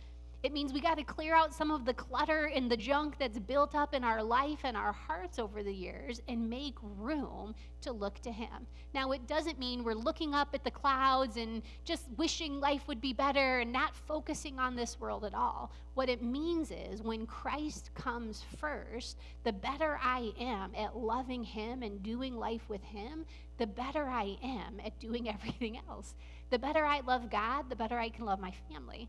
It 0.44 0.54
means 0.54 0.74
we 0.74 0.82
got 0.82 0.98
to 0.98 1.04
clear 1.04 1.36
out 1.36 1.54
some 1.54 1.70
of 1.70 1.86
the 1.86 1.94
clutter 1.94 2.46
and 2.46 2.70
the 2.70 2.76
junk 2.76 3.20
that's 3.20 3.38
built 3.38 3.76
up 3.76 3.94
in 3.94 4.04
our 4.04 4.24
life 4.24 4.62
and 4.64 4.76
our 4.76 4.92
hearts 4.92 5.38
over 5.38 5.62
the 5.62 5.74
years 5.74 6.20
and 6.28 6.50
make 6.50 6.74
room 6.82 7.54
to 7.82 7.92
look 7.92 8.20
to 8.22 8.32
Him. 8.32 8.66
Now, 8.96 9.12
it 9.12 9.28
doesn't 9.28 9.60
mean 9.60 9.84
we're 9.84 9.94
looking 9.94 10.34
up 10.34 10.56
at 10.56 10.64
the 10.64 10.72
clouds 10.72 11.38
and 11.38 11.62
just 11.86 12.08
wishing 12.18 12.60
life 12.60 12.88
would 12.88 13.00
be 13.00 13.14
better 13.14 13.60
and 13.60 13.72
not 13.72 13.96
focusing 13.96 14.58
on 14.58 14.76
this 14.76 15.00
world 15.00 15.26
at 15.26 15.36
all. 15.36 15.72
What 15.94 16.10
it 16.10 16.24
means 16.24 16.72
is 16.72 17.04
when 17.04 17.28
Christ 17.28 17.92
comes 17.94 18.44
first, 18.58 19.20
the 19.44 19.54
better 19.54 20.00
I 20.02 20.32
am 20.40 20.72
at 20.76 20.98
loving 20.98 21.44
Him 21.44 21.84
and 21.84 22.02
doing 22.02 22.36
life 22.36 22.68
with 22.68 22.82
Him, 22.82 23.26
the 23.60 23.68
better 23.68 24.08
I 24.08 24.38
am 24.44 24.82
at 24.84 25.00
doing 25.00 25.30
everything 25.34 25.80
else. 25.88 26.16
The 26.50 26.58
better 26.58 26.84
I 26.84 27.02
love 27.02 27.30
God, 27.30 27.70
the 27.70 27.76
better 27.76 28.00
I 28.00 28.10
can 28.10 28.26
love 28.26 28.40
my 28.40 28.54
family 28.72 29.08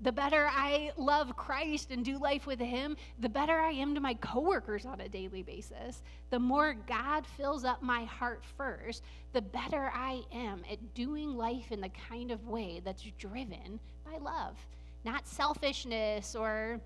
the 0.00 0.12
better 0.12 0.48
I 0.50 0.92
love 0.96 1.36
Christ 1.36 1.90
and 1.90 2.04
do 2.04 2.18
life 2.18 2.46
with 2.46 2.60
Him, 2.60 2.96
the 3.18 3.28
better 3.28 3.58
I 3.58 3.70
am 3.70 3.94
to 3.94 4.00
my 4.00 4.14
coworkers 4.14 4.86
on 4.86 5.00
a 5.00 5.08
daily 5.08 5.42
basis. 5.42 6.02
The 6.30 6.38
more 6.38 6.74
God 6.86 7.26
fills 7.26 7.64
up 7.64 7.82
my 7.82 8.04
heart 8.04 8.44
first, 8.56 9.02
the 9.32 9.42
better 9.42 9.90
I 9.94 10.22
am 10.32 10.62
at 10.70 10.94
doing 10.94 11.36
life 11.36 11.72
in 11.72 11.80
the 11.80 11.90
kind 12.08 12.30
of 12.30 12.46
way 12.46 12.80
that's 12.84 13.02
driven 13.18 13.80
by 14.04 14.18
love, 14.18 14.56
not 15.04 15.26
selfishness 15.26 16.36
or 16.36 16.80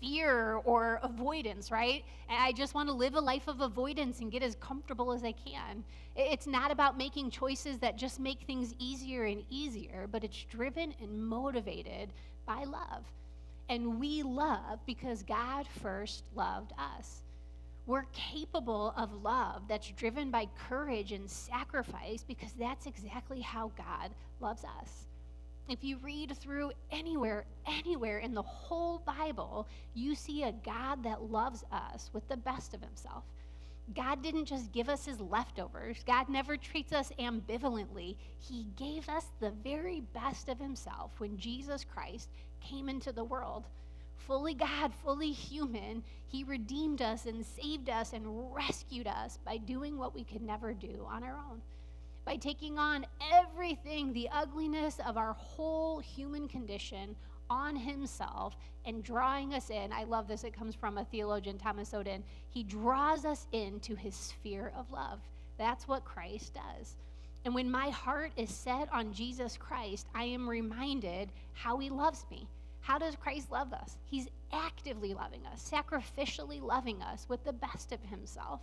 fear 0.00 0.60
or 0.64 1.00
avoidance, 1.02 1.70
right? 1.70 2.04
I 2.28 2.52
just 2.52 2.74
want 2.74 2.88
to 2.88 2.94
live 2.94 3.14
a 3.14 3.20
life 3.20 3.48
of 3.48 3.60
avoidance 3.60 4.20
and 4.20 4.30
get 4.30 4.42
as 4.42 4.54
comfortable 4.56 5.12
as 5.12 5.24
I 5.24 5.32
can. 5.32 5.84
It's 6.16 6.46
not 6.46 6.70
about 6.70 6.98
making 6.98 7.30
choices 7.30 7.78
that 7.78 7.96
just 7.96 8.20
make 8.20 8.42
things 8.42 8.74
easier 8.78 9.24
and 9.24 9.42
easier, 9.50 10.08
but 10.10 10.24
it's 10.24 10.44
driven 10.44 10.94
and 11.00 11.26
motivated 11.28 12.10
by 12.46 12.64
love. 12.64 13.04
And 13.68 14.00
we 14.00 14.22
love 14.22 14.80
because 14.86 15.22
God 15.22 15.66
first 15.82 16.24
loved 16.34 16.72
us. 16.78 17.22
We're 17.86 18.06
capable 18.12 18.92
of 18.96 19.22
love 19.22 19.62
that's 19.68 19.90
driven 19.92 20.30
by 20.30 20.48
courage 20.68 21.12
and 21.12 21.30
sacrifice 21.30 22.22
because 22.26 22.52
that's 22.58 22.86
exactly 22.86 23.40
how 23.40 23.72
God 23.76 24.10
loves 24.40 24.64
us. 24.64 25.07
If 25.68 25.84
you 25.84 25.98
read 25.98 26.34
through 26.38 26.72
anywhere, 26.90 27.44
anywhere 27.66 28.18
in 28.18 28.32
the 28.32 28.42
whole 28.42 29.00
Bible, 29.00 29.68
you 29.94 30.14
see 30.14 30.42
a 30.42 30.52
God 30.52 31.04
that 31.04 31.30
loves 31.30 31.62
us 31.70 32.10
with 32.14 32.26
the 32.28 32.38
best 32.38 32.72
of 32.72 32.80
himself. 32.80 33.24
God 33.94 34.22
didn't 34.22 34.46
just 34.46 34.72
give 34.72 34.88
us 34.88 35.04
his 35.04 35.20
leftovers. 35.20 35.98
God 36.06 36.28
never 36.30 36.56
treats 36.56 36.92
us 36.92 37.12
ambivalently. 37.18 38.16
He 38.38 38.66
gave 38.76 39.08
us 39.10 39.26
the 39.40 39.50
very 39.62 40.02
best 40.14 40.48
of 40.48 40.58
himself 40.58 41.12
when 41.18 41.36
Jesus 41.36 41.84
Christ 41.84 42.30
came 42.60 42.88
into 42.88 43.12
the 43.12 43.24
world. 43.24 43.64
Fully 44.16 44.54
God, 44.54 44.92
fully 45.04 45.32
human, 45.32 46.02
he 46.26 46.44
redeemed 46.44 47.00
us 47.00 47.26
and 47.26 47.44
saved 47.44 47.88
us 47.88 48.12
and 48.12 48.54
rescued 48.54 49.06
us 49.06 49.38
by 49.44 49.58
doing 49.58 49.96
what 49.96 50.14
we 50.14 50.24
could 50.24 50.42
never 50.42 50.72
do 50.72 51.06
on 51.08 51.22
our 51.22 51.38
own 51.50 51.60
by 52.28 52.36
taking 52.36 52.78
on 52.78 53.06
everything, 53.32 54.12
the 54.12 54.28
ugliness 54.30 55.00
of 55.06 55.16
our 55.16 55.32
whole 55.32 55.98
human 55.98 56.46
condition 56.46 57.16
on 57.48 57.74
himself 57.74 58.54
and 58.84 59.02
drawing 59.02 59.54
us 59.54 59.70
in. 59.70 59.90
I 59.94 60.04
love 60.04 60.28
this. 60.28 60.44
It 60.44 60.52
comes 60.52 60.74
from 60.74 60.98
a 60.98 61.06
theologian, 61.06 61.56
Thomas 61.56 61.92
Oden. 61.92 62.20
He 62.50 62.62
draws 62.62 63.24
us 63.24 63.46
into 63.52 63.94
his 63.94 64.14
sphere 64.14 64.70
of 64.76 64.92
love. 64.92 65.20
That's 65.56 65.88
what 65.88 66.04
Christ 66.04 66.52
does. 66.52 66.96
And 67.46 67.54
when 67.54 67.70
my 67.70 67.88
heart 67.88 68.32
is 68.36 68.50
set 68.50 68.92
on 68.92 69.14
Jesus 69.14 69.56
Christ, 69.56 70.06
I 70.14 70.24
am 70.24 70.46
reminded 70.46 71.30
how 71.54 71.78
he 71.78 71.88
loves 71.88 72.26
me. 72.30 72.46
How 72.82 72.98
does 72.98 73.16
Christ 73.16 73.50
love 73.50 73.72
us? 73.72 73.96
He's 74.04 74.28
actively 74.52 75.14
loving 75.14 75.46
us, 75.50 75.66
sacrificially 75.66 76.60
loving 76.60 77.00
us 77.00 77.24
with 77.26 77.42
the 77.44 77.54
best 77.54 77.90
of 77.90 78.02
himself. 78.02 78.60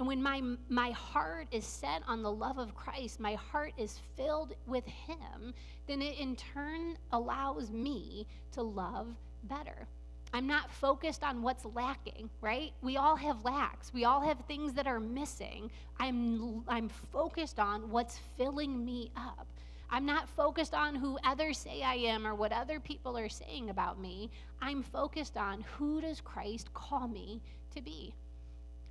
And 0.00 0.06
when 0.06 0.22
my, 0.22 0.40
my 0.70 0.92
heart 0.92 1.46
is 1.52 1.66
set 1.66 2.02
on 2.08 2.22
the 2.22 2.32
love 2.32 2.56
of 2.56 2.74
Christ, 2.74 3.20
my 3.20 3.34
heart 3.34 3.74
is 3.76 4.00
filled 4.16 4.54
with 4.66 4.86
Him, 4.86 5.52
then 5.86 6.00
it 6.00 6.18
in 6.18 6.36
turn 6.36 6.96
allows 7.12 7.70
me 7.70 8.26
to 8.52 8.62
love 8.62 9.08
better. 9.44 9.86
I'm 10.32 10.46
not 10.46 10.72
focused 10.72 11.22
on 11.22 11.42
what's 11.42 11.66
lacking, 11.66 12.30
right? 12.40 12.72
We 12.80 12.96
all 12.96 13.14
have 13.14 13.44
lacks. 13.44 13.92
We 13.92 14.06
all 14.06 14.22
have 14.22 14.38
things 14.48 14.72
that 14.72 14.86
are 14.86 15.00
missing. 15.00 15.70
I'm, 15.98 16.64
I'm 16.66 16.88
focused 16.88 17.58
on 17.60 17.90
what's 17.90 18.20
filling 18.38 18.82
me 18.82 19.10
up. 19.18 19.48
I'm 19.90 20.06
not 20.06 20.30
focused 20.30 20.72
on 20.72 20.94
who 20.94 21.18
others 21.24 21.58
say 21.58 21.82
I 21.82 21.96
am 21.96 22.26
or 22.26 22.34
what 22.34 22.52
other 22.52 22.80
people 22.80 23.18
are 23.18 23.28
saying 23.28 23.68
about 23.68 24.00
me. 24.00 24.30
I'm 24.62 24.82
focused 24.82 25.36
on 25.36 25.62
who 25.76 26.00
does 26.00 26.22
Christ 26.22 26.72
call 26.72 27.06
me 27.06 27.42
to 27.74 27.82
be. 27.82 28.14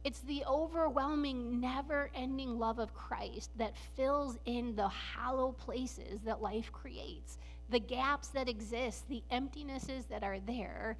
It's 0.04 0.22
the 0.22 0.44
overwhelming, 0.46 1.60
never 1.60 2.10
ending 2.16 2.58
love 2.58 2.80
of 2.80 2.94
Christ 2.94 3.52
that 3.58 3.76
fills 3.96 4.38
in 4.46 4.76
the 4.76 4.88
hollow 4.88 5.52
places 5.52 6.22
that 6.22 6.42
life 6.42 6.72
creates, 6.72 7.38
the 7.70 7.80
gaps 7.80 8.30
that 8.30 8.48
exist, 8.48 9.08
the 9.10 9.24
emptinesses 9.32 10.06
that 10.10 10.24
are 10.24 10.40
there. 10.40 10.98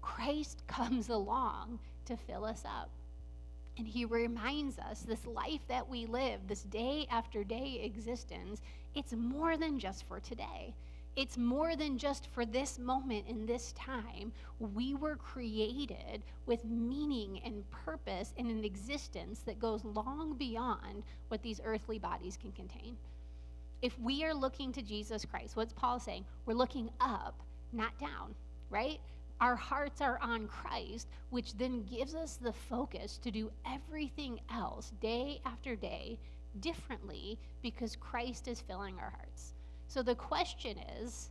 Christ 0.00 0.62
comes 0.66 1.10
along 1.10 1.78
to 2.06 2.16
fill 2.16 2.44
us 2.44 2.64
up. 2.64 2.90
And 3.78 3.86
he 3.86 4.04
reminds 4.04 4.78
us 4.78 5.00
this 5.00 5.26
life 5.26 5.60
that 5.68 5.88
we 5.88 6.06
live, 6.06 6.40
this 6.46 6.62
day 6.62 7.06
after 7.10 7.42
day 7.44 7.80
existence, 7.84 8.60
it's 8.94 9.12
more 9.14 9.56
than 9.56 9.78
just 9.78 10.04
for 10.06 10.20
today. 10.20 10.74
It's 11.14 11.36
more 11.36 11.76
than 11.76 11.98
just 11.98 12.28
for 12.28 12.46
this 12.46 12.78
moment 12.78 13.26
in 13.28 13.44
this 13.44 13.72
time. 13.72 14.32
We 14.58 14.94
were 14.94 15.16
created 15.16 16.22
with 16.46 16.64
meaning 16.64 17.38
and 17.44 17.70
purpose 17.70 18.32
and 18.38 18.50
an 18.50 18.64
existence 18.64 19.40
that 19.40 19.58
goes 19.58 19.84
long 19.84 20.34
beyond 20.38 21.02
what 21.28 21.42
these 21.42 21.60
earthly 21.64 21.98
bodies 21.98 22.38
can 22.40 22.50
contain. 22.52 22.96
If 23.82 23.98
we 24.00 24.24
are 24.24 24.32
looking 24.32 24.72
to 24.72 24.80
Jesus 24.80 25.26
Christ, 25.26 25.54
what's 25.54 25.74
Paul 25.74 26.00
saying? 26.00 26.24
We're 26.46 26.54
looking 26.54 26.88
up, 26.98 27.42
not 27.74 27.98
down, 27.98 28.34
right? 28.70 28.98
Our 29.38 29.56
hearts 29.56 30.00
are 30.00 30.18
on 30.22 30.46
Christ, 30.46 31.08
which 31.28 31.58
then 31.58 31.82
gives 31.82 32.14
us 32.14 32.36
the 32.36 32.52
focus 32.52 33.18
to 33.18 33.30
do 33.30 33.50
everything 33.66 34.40
else 34.50 34.92
day 35.00 35.42
after 35.44 35.76
day 35.76 36.18
differently 36.60 37.38
because 37.60 37.96
Christ 37.96 38.48
is 38.48 38.60
filling 38.60 38.98
our 38.98 39.10
hearts. 39.10 39.52
So 39.92 40.02
the 40.02 40.14
question 40.14 40.78
is, 41.02 41.28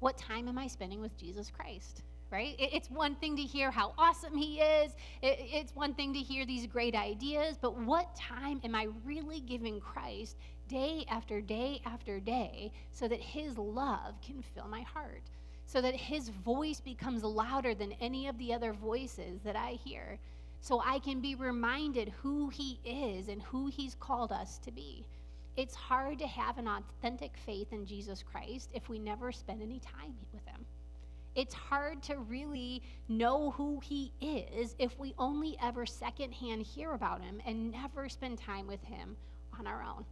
what 0.00 0.18
time 0.18 0.46
am 0.46 0.58
I 0.58 0.66
spending 0.66 1.00
with 1.00 1.16
Jesus 1.16 1.50
Christ? 1.50 2.02
Right? 2.30 2.54
It's 2.58 2.90
one 2.90 3.14
thing 3.14 3.34
to 3.36 3.42
hear 3.42 3.70
how 3.70 3.94
awesome 3.96 4.36
he 4.36 4.60
is. 4.60 4.92
It's 5.22 5.74
one 5.74 5.94
thing 5.94 6.12
to 6.12 6.18
hear 6.18 6.44
these 6.44 6.66
great 6.66 6.94
ideas, 6.94 7.56
but 7.58 7.78
what 7.78 8.14
time 8.14 8.60
am 8.62 8.74
I 8.74 8.88
really 9.06 9.40
giving 9.40 9.80
Christ 9.80 10.36
day 10.68 11.06
after 11.08 11.40
day 11.40 11.80
after 11.86 12.20
day 12.20 12.72
so 12.92 13.08
that 13.08 13.20
his 13.20 13.56
love 13.56 14.20
can 14.20 14.42
fill 14.54 14.68
my 14.68 14.82
heart? 14.82 15.22
So 15.64 15.80
that 15.80 15.96
his 15.96 16.28
voice 16.28 16.82
becomes 16.82 17.24
louder 17.24 17.74
than 17.74 17.92
any 18.02 18.28
of 18.28 18.36
the 18.36 18.52
other 18.52 18.74
voices 18.74 19.40
that 19.44 19.56
I 19.56 19.78
hear. 19.82 20.18
So 20.60 20.82
I 20.84 20.98
can 20.98 21.22
be 21.22 21.36
reminded 21.36 22.12
who 22.22 22.50
he 22.50 22.78
is 22.84 23.28
and 23.28 23.40
who 23.40 23.68
he's 23.68 23.94
called 23.94 24.30
us 24.30 24.58
to 24.58 24.70
be. 24.70 25.06
It's 25.60 25.74
hard 25.74 26.18
to 26.20 26.26
have 26.26 26.56
an 26.56 26.66
authentic 26.66 27.36
faith 27.36 27.74
in 27.74 27.84
Jesus 27.84 28.22
Christ 28.22 28.70
if 28.72 28.88
we 28.88 28.98
never 28.98 29.30
spend 29.30 29.60
any 29.60 29.78
time 29.78 30.14
with 30.32 30.42
him. 30.46 30.64
It's 31.34 31.52
hard 31.52 32.02
to 32.04 32.16
really 32.16 32.82
know 33.10 33.50
who 33.50 33.78
he 33.80 34.10
is 34.22 34.74
if 34.78 34.98
we 34.98 35.12
only 35.18 35.58
ever 35.62 35.84
secondhand 35.84 36.62
hear 36.62 36.92
about 36.92 37.20
him 37.20 37.42
and 37.44 37.70
never 37.70 38.08
spend 38.08 38.38
time 38.38 38.66
with 38.66 38.82
him 38.84 39.18
on 39.58 39.66
our 39.66 39.82
own. 39.82 40.06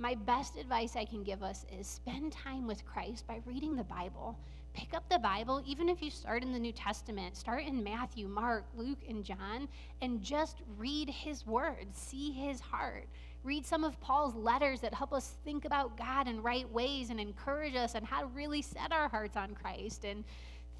my 0.00 0.14
best 0.14 0.56
advice 0.56 0.96
I 0.96 1.04
can 1.04 1.22
give 1.22 1.42
us 1.42 1.66
is 1.78 1.86
spend 1.86 2.32
time 2.32 2.66
with 2.66 2.86
Christ 2.86 3.26
by 3.26 3.42
reading 3.44 3.76
the 3.76 3.84
Bible. 3.84 4.38
Pick 4.72 4.94
up 4.94 5.06
the 5.10 5.18
Bible, 5.18 5.62
even 5.66 5.90
if 5.90 6.00
you 6.00 6.10
start 6.10 6.42
in 6.42 6.52
the 6.52 6.58
New 6.58 6.72
Testament, 6.72 7.36
start 7.36 7.64
in 7.64 7.84
Matthew, 7.84 8.26
Mark, 8.26 8.64
Luke, 8.74 9.00
and 9.06 9.22
John, 9.22 9.68
and 10.00 10.22
just 10.22 10.62
read 10.78 11.10
his 11.10 11.46
words, 11.46 11.98
see 11.98 12.32
his 12.32 12.60
heart. 12.60 13.08
Read 13.42 13.64
some 13.64 13.84
of 13.84 13.98
Paul's 14.00 14.34
letters 14.34 14.80
that 14.80 14.92
help 14.92 15.12
us 15.12 15.34
think 15.44 15.64
about 15.64 15.96
God 15.96 16.28
in 16.28 16.42
right 16.42 16.70
ways 16.70 17.10
and 17.10 17.18
encourage 17.18 17.74
us 17.74 17.94
and 17.94 18.06
how 18.06 18.20
to 18.20 18.26
really 18.26 18.60
set 18.60 18.92
our 18.92 19.08
hearts 19.08 19.36
on 19.36 19.54
Christ. 19.54 20.04
And 20.04 20.24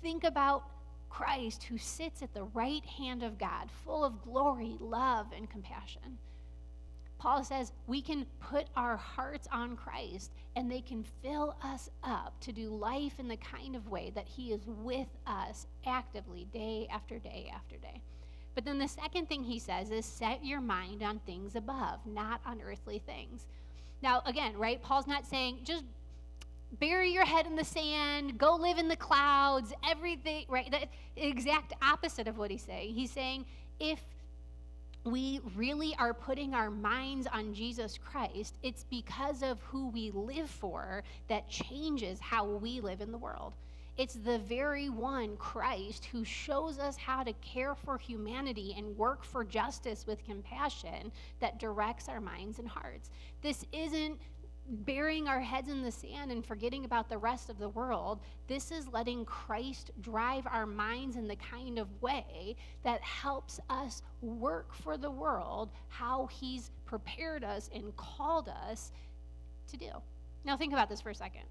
think 0.02 0.24
about 0.24 0.64
Christ 1.08 1.64
who 1.64 1.78
sits 1.78 2.22
at 2.22 2.34
the 2.34 2.44
right 2.44 2.84
hand 2.84 3.22
of 3.22 3.38
God, 3.38 3.70
full 3.84 4.04
of 4.04 4.22
glory, 4.22 4.76
love, 4.78 5.26
and 5.36 5.50
compassion. 5.50 6.18
Paul 7.18 7.44
says 7.44 7.72
we 7.86 8.00
can 8.00 8.24
put 8.40 8.66
our 8.76 8.96
hearts 8.96 9.46
on 9.52 9.76
Christ 9.76 10.32
and 10.56 10.70
they 10.70 10.80
can 10.80 11.04
fill 11.22 11.54
us 11.62 11.90
up 12.02 12.40
to 12.40 12.52
do 12.52 12.70
life 12.70 13.18
in 13.18 13.28
the 13.28 13.36
kind 13.36 13.76
of 13.76 13.88
way 13.88 14.10
that 14.14 14.26
He 14.26 14.52
is 14.52 14.62
with 14.66 15.08
us 15.26 15.66
actively 15.86 16.46
day 16.50 16.88
after 16.90 17.18
day 17.18 17.52
after 17.54 17.76
day. 17.76 18.00
But 18.54 18.64
then 18.64 18.78
the 18.78 18.88
second 18.88 19.28
thing 19.28 19.44
he 19.44 19.58
says 19.58 19.90
is 19.90 20.04
set 20.04 20.44
your 20.44 20.60
mind 20.60 21.02
on 21.02 21.20
things 21.20 21.54
above, 21.56 22.00
not 22.04 22.40
on 22.44 22.60
earthly 22.60 22.98
things. 22.98 23.46
Now, 24.02 24.22
again, 24.26 24.56
right? 24.56 24.82
Paul's 24.82 25.06
not 25.06 25.26
saying 25.26 25.60
just 25.64 25.84
bury 26.78 27.12
your 27.12 27.24
head 27.24 27.46
in 27.46 27.56
the 27.56 27.64
sand, 27.64 28.38
go 28.38 28.56
live 28.56 28.78
in 28.78 28.88
the 28.88 28.96
clouds, 28.96 29.72
everything, 29.88 30.46
right? 30.48 30.70
The 30.70 30.88
exact 31.26 31.72
opposite 31.82 32.28
of 32.28 32.38
what 32.38 32.50
he's 32.50 32.62
saying. 32.62 32.94
He's 32.94 33.10
saying 33.10 33.44
if 33.78 34.00
we 35.04 35.40
really 35.56 35.94
are 35.98 36.12
putting 36.12 36.54
our 36.54 36.70
minds 36.70 37.26
on 37.26 37.54
Jesus 37.54 37.98
Christ, 37.98 38.54
it's 38.62 38.84
because 38.84 39.42
of 39.42 39.60
who 39.62 39.88
we 39.88 40.10
live 40.10 40.50
for 40.50 41.02
that 41.28 41.48
changes 41.48 42.20
how 42.20 42.44
we 42.44 42.80
live 42.80 43.00
in 43.00 43.10
the 43.10 43.18
world. 43.18 43.54
It's 44.00 44.14
the 44.14 44.38
very 44.38 44.88
one, 44.88 45.36
Christ, 45.36 46.06
who 46.06 46.24
shows 46.24 46.78
us 46.78 46.96
how 46.96 47.22
to 47.22 47.34
care 47.34 47.74
for 47.74 47.98
humanity 47.98 48.74
and 48.78 48.96
work 48.96 49.22
for 49.22 49.44
justice 49.44 50.06
with 50.06 50.24
compassion 50.24 51.12
that 51.38 51.58
directs 51.58 52.08
our 52.08 52.18
minds 52.18 52.58
and 52.58 52.66
hearts. 52.66 53.10
This 53.42 53.66
isn't 53.74 54.18
burying 54.66 55.28
our 55.28 55.40
heads 55.40 55.68
in 55.68 55.82
the 55.82 55.92
sand 55.92 56.32
and 56.32 56.42
forgetting 56.42 56.86
about 56.86 57.10
the 57.10 57.18
rest 57.18 57.50
of 57.50 57.58
the 57.58 57.68
world. 57.68 58.20
This 58.46 58.70
is 58.70 58.88
letting 58.88 59.26
Christ 59.26 59.90
drive 60.00 60.46
our 60.46 60.64
minds 60.64 61.16
in 61.16 61.28
the 61.28 61.36
kind 61.36 61.78
of 61.78 62.00
way 62.00 62.56
that 62.84 63.02
helps 63.02 63.60
us 63.68 64.00
work 64.22 64.72
for 64.72 64.96
the 64.96 65.10
world 65.10 65.68
how 65.88 66.26
He's 66.32 66.70
prepared 66.86 67.44
us 67.44 67.68
and 67.74 67.94
called 67.98 68.48
us 68.48 68.92
to 69.68 69.76
do. 69.76 69.90
Now, 70.46 70.56
think 70.56 70.72
about 70.72 70.88
this 70.88 71.02
for 71.02 71.10
a 71.10 71.14
second. 71.14 71.44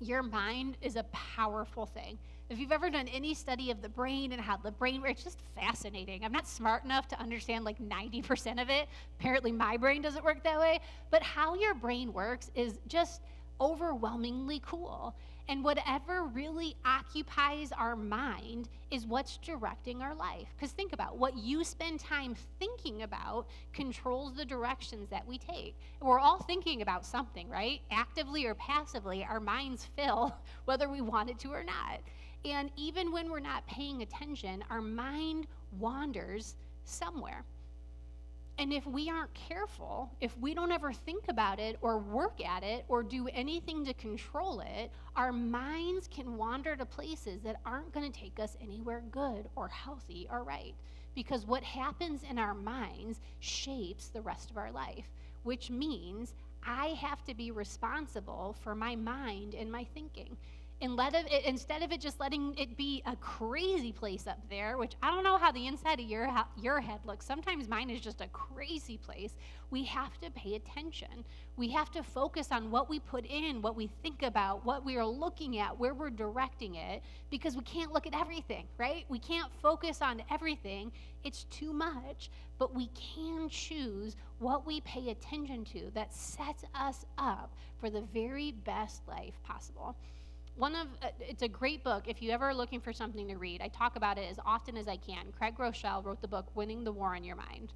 Your 0.00 0.22
mind 0.22 0.76
is 0.82 0.96
a 0.96 1.04
powerful 1.04 1.86
thing. 1.86 2.18
If 2.50 2.58
you've 2.58 2.72
ever 2.72 2.90
done 2.90 3.08
any 3.08 3.32
study 3.32 3.70
of 3.70 3.80
the 3.80 3.88
brain 3.88 4.32
and 4.32 4.40
how 4.40 4.58
the 4.58 4.70
brain 4.70 5.00
works, 5.00 5.12
it's 5.12 5.24
just 5.24 5.38
fascinating. 5.54 6.24
I'm 6.24 6.32
not 6.32 6.46
smart 6.46 6.84
enough 6.84 7.08
to 7.08 7.20
understand 7.20 7.64
like 7.64 7.78
90% 7.78 8.60
of 8.60 8.68
it. 8.68 8.86
Apparently, 9.18 9.50
my 9.50 9.76
brain 9.76 10.02
doesn't 10.02 10.24
work 10.24 10.42
that 10.44 10.60
way. 10.60 10.80
But 11.10 11.22
how 11.22 11.54
your 11.54 11.74
brain 11.74 12.12
works 12.12 12.50
is 12.54 12.80
just 12.86 13.22
overwhelmingly 13.60 14.60
cool. 14.66 15.14
And 15.48 15.62
whatever 15.62 16.24
really 16.24 16.74
occupies 16.86 17.70
our 17.72 17.94
mind 17.94 18.68
is 18.90 19.06
what's 19.06 19.36
directing 19.38 20.00
our 20.00 20.14
life. 20.14 20.48
Because 20.56 20.72
think 20.72 20.92
about 20.94 21.18
what 21.18 21.36
you 21.36 21.64
spend 21.64 22.00
time 22.00 22.34
thinking 22.58 23.02
about 23.02 23.46
controls 23.72 24.34
the 24.34 24.44
directions 24.44 25.10
that 25.10 25.26
we 25.26 25.36
take. 25.36 25.76
We're 26.00 26.18
all 26.18 26.38
thinking 26.38 26.80
about 26.80 27.04
something, 27.04 27.48
right? 27.48 27.80
Actively 27.90 28.46
or 28.46 28.54
passively, 28.54 29.24
our 29.28 29.40
minds 29.40 29.86
fill 29.96 30.34
whether 30.64 30.88
we 30.88 31.02
want 31.02 31.28
it 31.28 31.38
to 31.40 31.48
or 31.48 31.64
not. 31.64 32.00
And 32.44 32.70
even 32.76 33.12
when 33.12 33.30
we're 33.30 33.40
not 33.40 33.66
paying 33.66 34.02
attention, 34.02 34.64
our 34.70 34.80
mind 34.80 35.46
wanders 35.78 36.56
somewhere. 36.84 37.44
And 38.56 38.72
if 38.72 38.86
we 38.86 39.10
aren't 39.10 39.34
careful, 39.34 40.12
if 40.20 40.38
we 40.38 40.54
don't 40.54 40.70
ever 40.70 40.92
think 40.92 41.24
about 41.28 41.58
it 41.58 41.76
or 41.80 41.98
work 41.98 42.44
at 42.44 42.62
it 42.62 42.84
or 42.88 43.02
do 43.02 43.26
anything 43.28 43.84
to 43.84 43.94
control 43.94 44.60
it, 44.60 44.92
our 45.16 45.32
minds 45.32 46.08
can 46.08 46.36
wander 46.36 46.76
to 46.76 46.86
places 46.86 47.42
that 47.42 47.60
aren't 47.66 47.92
going 47.92 48.10
to 48.10 48.20
take 48.20 48.38
us 48.38 48.56
anywhere 48.62 49.02
good 49.10 49.48
or 49.56 49.66
healthy 49.66 50.28
or 50.30 50.44
right. 50.44 50.74
Because 51.16 51.46
what 51.46 51.64
happens 51.64 52.22
in 52.28 52.38
our 52.38 52.54
minds 52.54 53.20
shapes 53.40 54.08
the 54.08 54.22
rest 54.22 54.50
of 54.50 54.56
our 54.56 54.70
life, 54.70 55.10
which 55.42 55.68
means 55.70 56.34
I 56.64 56.88
have 57.00 57.24
to 57.24 57.34
be 57.34 57.50
responsible 57.50 58.56
for 58.62 58.74
my 58.74 58.94
mind 58.94 59.54
and 59.54 59.70
my 59.70 59.84
thinking 59.94 60.36
it, 60.80 61.44
instead 61.44 61.82
of 61.82 61.92
it 61.92 62.00
just 62.00 62.20
letting 62.20 62.54
it 62.58 62.76
be 62.76 63.02
a 63.06 63.16
crazy 63.16 63.92
place 63.92 64.26
up 64.26 64.38
there, 64.50 64.76
which 64.78 64.94
I 65.02 65.10
don't 65.10 65.24
know 65.24 65.38
how 65.38 65.52
the 65.52 65.66
inside 65.66 66.00
of 66.00 66.06
your, 66.06 66.28
your 66.60 66.80
head 66.80 67.00
looks. 67.04 67.26
Sometimes 67.26 67.68
mine 67.68 67.90
is 67.90 68.00
just 68.00 68.20
a 68.20 68.28
crazy 68.28 68.98
place. 68.98 69.34
We 69.70 69.84
have 69.84 70.20
to 70.20 70.30
pay 70.30 70.54
attention. 70.54 71.24
We 71.56 71.70
have 71.70 71.90
to 71.92 72.02
focus 72.02 72.48
on 72.50 72.70
what 72.70 72.88
we 72.88 73.00
put 73.00 73.24
in, 73.26 73.62
what 73.62 73.76
we 73.76 73.88
think 74.02 74.22
about, 74.22 74.64
what 74.64 74.84
we 74.84 74.96
are 74.96 75.06
looking 75.06 75.58
at, 75.58 75.78
where 75.78 75.94
we're 75.94 76.10
directing 76.10 76.74
it, 76.76 77.02
because 77.30 77.56
we 77.56 77.62
can't 77.62 77.92
look 77.92 78.06
at 78.06 78.14
everything, 78.14 78.66
right? 78.78 79.04
We 79.08 79.18
can't 79.18 79.50
focus 79.62 80.02
on 80.02 80.22
everything. 80.30 80.92
It's 81.24 81.44
too 81.44 81.72
much, 81.72 82.30
but 82.58 82.74
we 82.74 82.88
can 82.88 83.48
choose 83.48 84.16
what 84.38 84.66
we 84.66 84.80
pay 84.82 85.10
attention 85.10 85.64
to 85.66 85.90
that 85.94 86.14
sets 86.14 86.64
us 86.74 87.06
up 87.18 87.54
for 87.78 87.90
the 87.90 88.02
very 88.12 88.52
best 88.52 89.06
life 89.08 89.34
possible 89.42 89.96
one 90.56 90.74
of 90.74 90.86
uh, 91.02 91.08
it's 91.20 91.42
a 91.42 91.48
great 91.48 91.82
book. 91.82 92.04
If 92.06 92.22
you 92.22 92.30
ever 92.30 92.46
are 92.46 92.54
looking 92.54 92.80
for 92.80 92.92
something 92.92 93.28
to 93.28 93.36
read 93.36 93.60
i 93.60 93.68
talk 93.68 93.96
about 93.96 94.18
it 94.18 94.28
as 94.30 94.38
often 94.44 94.76
as 94.76 94.88
i 94.88 94.96
can. 94.96 95.32
Craig 95.36 95.54
groeschel 95.56 96.04
wrote 96.04 96.20
the 96.20 96.28
book 96.28 96.46
winning 96.54 96.84
the 96.84 96.92
war 96.92 97.14
on 97.14 97.24
your 97.24 97.36
mind. 97.36 97.72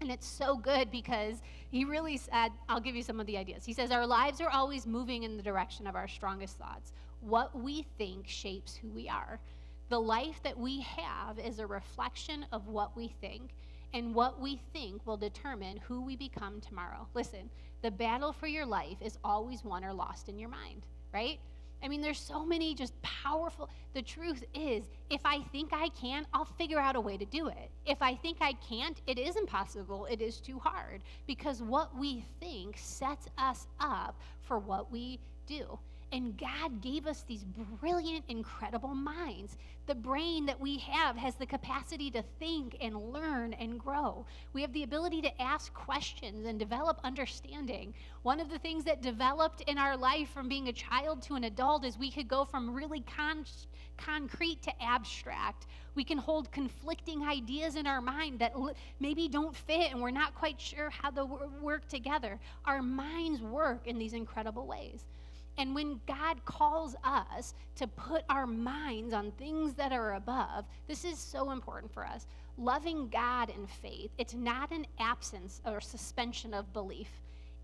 And 0.00 0.10
it's 0.10 0.26
so 0.26 0.56
good 0.56 0.90
because 0.90 1.42
he 1.70 1.84
really 1.84 2.16
said 2.16 2.50
i'll 2.68 2.80
give 2.80 2.94
you 2.94 3.02
some 3.02 3.20
of 3.20 3.26
the 3.26 3.36
ideas. 3.36 3.64
He 3.64 3.72
says 3.72 3.90
our 3.90 4.06
lives 4.06 4.40
are 4.40 4.50
always 4.50 4.86
moving 4.86 5.24
in 5.24 5.36
the 5.36 5.42
direction 5.42 5.86
of 5.86 5.96
our 5.96 6.08
strongest 6.08 6.58
thoughts. 6.58 6.92
What 7.20 7.58
we 7.58 7.86
think 7.98 8.28
shapes 8.28 8.76
who 8.76 8.88
we 8.88 9.08
are. 9.08 9.40
The 9.88 10.00
life 10.00 10.40
that 10.42 10.58
we 10.58 10.80
have 10.80 11.38
is 11.38 11.58
a 11.58 11.66
reflection 11.66 12.44
of 12.52 12.66
what 12.66 12.96
we 12.96 13.14
think 13.20 13.54
and 13.94 14.14
what 14.14 14.40
we 14.40 14.60
think 14.72 15.06
will 15.06 15.16
determine 15.16 15.78
who 15.78 16.02
we 16.02 16.16
become 16.16 16.60
tomorrow. 16.60 17.06
Listen 17.14 17.50
the 17.82 17.90
battle 17.90 18.32
for 18.32 18.46
your 18.46 18.66
life 18.66 18.96
is 19.00 19.18
always 19.22 19.64
won 19.64 19.84
or 19.84 19.92
lost 19.92 20.28
in 20.28 20.38
your 20.38 20.48
mind 20.48 20.86
right 21.12 21.38
I 21.82 21.88
mean, 21.88 22.00
there's 22.00 22.18
so 22.18 22.44
many 22.44 22.74
just 22.74 23.00
powerful. 23.02 23.70
The 23.94 24.02
truth 24.02 24.44
is, 24.54 24.84
if 25.10 25.20
I 25.24 25.40
think 25.52 25.70
I 25.72 25.88
can, 25.90 26.26
I'll 26.32 26.44
figure 26.44 26.78
out 26.78 26.96
a 26.96 27.00
way 27.00 27.16
to 27.16 27.24
do 27.24 27.48
it. 27.48 27.70
If 27.84 28.02
I 28.02 28.14
think 28.14 28.38
I 28.40 28.54
can't, 28.54 29.00
it 29.06 29.18
is 29.18 29.36
impossible. 29.36 30.06
It 30.06 30.20
is 30.20 30.40
too 30.40 30.58
hard 30.58 31.02
because 31.26 31.62
what 31.62 31.96
we 31.96 32.24
think 32.40 32.76
sets 32.78 33.28
us 33.38 33.66
up 33.78 34.20
for 34.42 34.58
what 34.58 34.90
we 34.90 35.20
do. 35.46 35.78
And 36.12 36.38
God 36.38 36.80
gave 36.80 37.06
us 37.06 37.22
these 37.22 37.44
brilliant, 37.80 38.24
incredible 38.28 38.94
minds. 38.94 39.58
The 39.86 39.94
brain 39.94 40.46
that 40.46 40.60
we 40.60 40.78
have 40.78 41.16
has 41.16 41.34
the 41.34 41.46
capacity 41.46 42.12
to 42.12 42.22
think 42.38 42.76
and 42.80 43.12
learn 43.12 43.52
and 43.54 43.78
grow. 43.78 44.24
We 44.52 44.62
have 44.62 44.72
the 44.72 44.84
ability 44.84 45.20
to 45.22 45.42
ask 45.42 45.74
questions 45.74 46.46
and 46.46 46.58
develop 46.60 47.00
understanding. 47.02 47.92
One 48.22 48.38
of 48.38 48.50
the 48.50 48.58
things 48.58 48.84
that 48.84 49.02
developed 49.02 49.62
in 49.62 49.78
our 49.78 49.96
life 49.96 50.28
from 50.30 50.48
being 50.48 50.68
a 50.68 50.72
child 50.72 51.22
to 51.22 51.34
an 51.34 51.44
adult 51.44 51.84
is 51.84 51.98
we 51.98 52.12
could 52.12 52.28
go 52.28 52.44
from 52.44 52.74
really 52.74 53.00
con- 53.00 53.44
concrete 53.96 54.62
to 54.62 54.82
abstract. 54.82 55.66
We 55.96 56.04
can 56.04 56.18
hold 56.18 56.52
conflicting 56.52 57.24
ideas 57.24 57.74
in 57.74 57.86
our 57.86 58.00
mind 58.00 58.38
that 58.38 58.54
maybe 59.00 59.28
don't 59.28 59.56
fit 59.56 59.90
and 59.90 60.00
we're 60.00 60.10
not 60.10 60.36
quite 60.36 60.60
sure 60.60 60.88
how 60.90 61.10
they 61.10 61.22
work 61.22 61.88
together. 61.88 62.38
Our 62.64 62.80
minds 62.80 63.40
work 63.40 63.86
in 63.86 63.98
these 63.98 64.12
incredible 64.12 64.66
ways. 64.66 65.04
And 65.58 65.74
when 65.74 66.00
God 66.06 66.44
calls 66.44 66.94
us 67.02 67.54
to 67.76 67.86
put 67.86 68.24
our 68.28 68.46
minds 68.46 69.14
on 69.14 69.30
things 69.32 69.74
that 69.74 69.92
are 69.92 70.14
above, 70.14 70.66
this 70.86 71.04
is 71.04 71.18
so 71.18 71.50
important 71.50 71.92
for 71.92 72.06
us. 72.06 72.26
Loving 72.58 73.08
God 73.08 73.50
in 73.50 73.66
faith, 73.66 74.10
it's 74.18 74.34
not 74.34 74.70
an 74.70 74.86
absence 74.98 75.60
or 75.64 75.80
suspension 75.80 76.54
of 76.54 76.72
belief, 76.72 77.08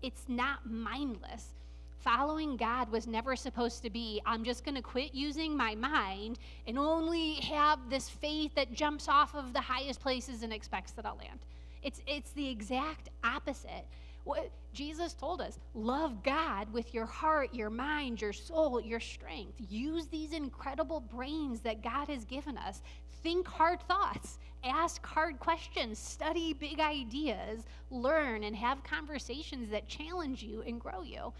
it's 0.01 0.25
not 0.27 0.69
mindless. 0.69 1.53
Following 1.99 2.57
God 2.57 2.91
was 2.91 3.07
never 3.07 3.33
supposed 3.33 3.81
to 3.83 3.89
be, 3.89 4.21
I'm 4.25 4.43
just 4.43 4.65
going 4.65 4.75
to 4.75 4.81
quit 4.81 5.15
using 5.15 5.55
my 5.55 5.73
mind 5.73 6.37
and 6.67 6.77
only 6.77 7.35
have 7.35 7.79
this 7.89 8.09
faith 8.09 8.53
that 8.55 8.73
jumps 8.73 9.07
off 9.07 9.33
of 9.33 9.53
the 9.53 9.61
highest 9.61 10.01
places 10.01 10.43
and 10.43 10.51
expects 10.51 10.91
that 10.91 11.05
I'll 11.05 11.15
land. 11.15 11.39
It's, 11.81 12.01
it's 12.05 12.31
the 12.31 12.49
exact 12.49 13.09
opposite 13.23 13.85
What 14.23 14.51
Jesus 14.73 15.13
told 15.13 15.41
us, 15.41 15.59
love 15.73 16.23
God 16.23 16.71
with 16.71 16.93
your 16.93 17.05
heart, 17.05 17.53
your 17.53 17.69
mind, 17.69 18.21
your 18.21 18.33
soul, 18.33 18.81
your 18.81 18.99
strength. 18.99 19.53
Use 19.69 20.07
these 20.07 20.31
incredible 20.31 20.99
brains 20.99 21.59
that 21.61 21.83
God 21.83 22.07
has 22.07 22.25
given 22.25 22.57
us. 22.57 22.81
Think 23.21 23.47
hard 23.47 23.81
thoughts, 23.83 24.39
ask 24.63 25.05
hard 25.05 25.39
questions, 25.39 25.99
study 25.99 26.53
big 26.53 26.79
ideas, 26.79 27.63
learn 27.91 28.43
and 28.43 28.55
have 28.55 28.83
conversations 28.83 29.69
that 29.69 29.87
challenge 29.87 30.41
you 30.41 30.61
and 30.61 30.79
grow 30.79 31.03
you 31.03 31.33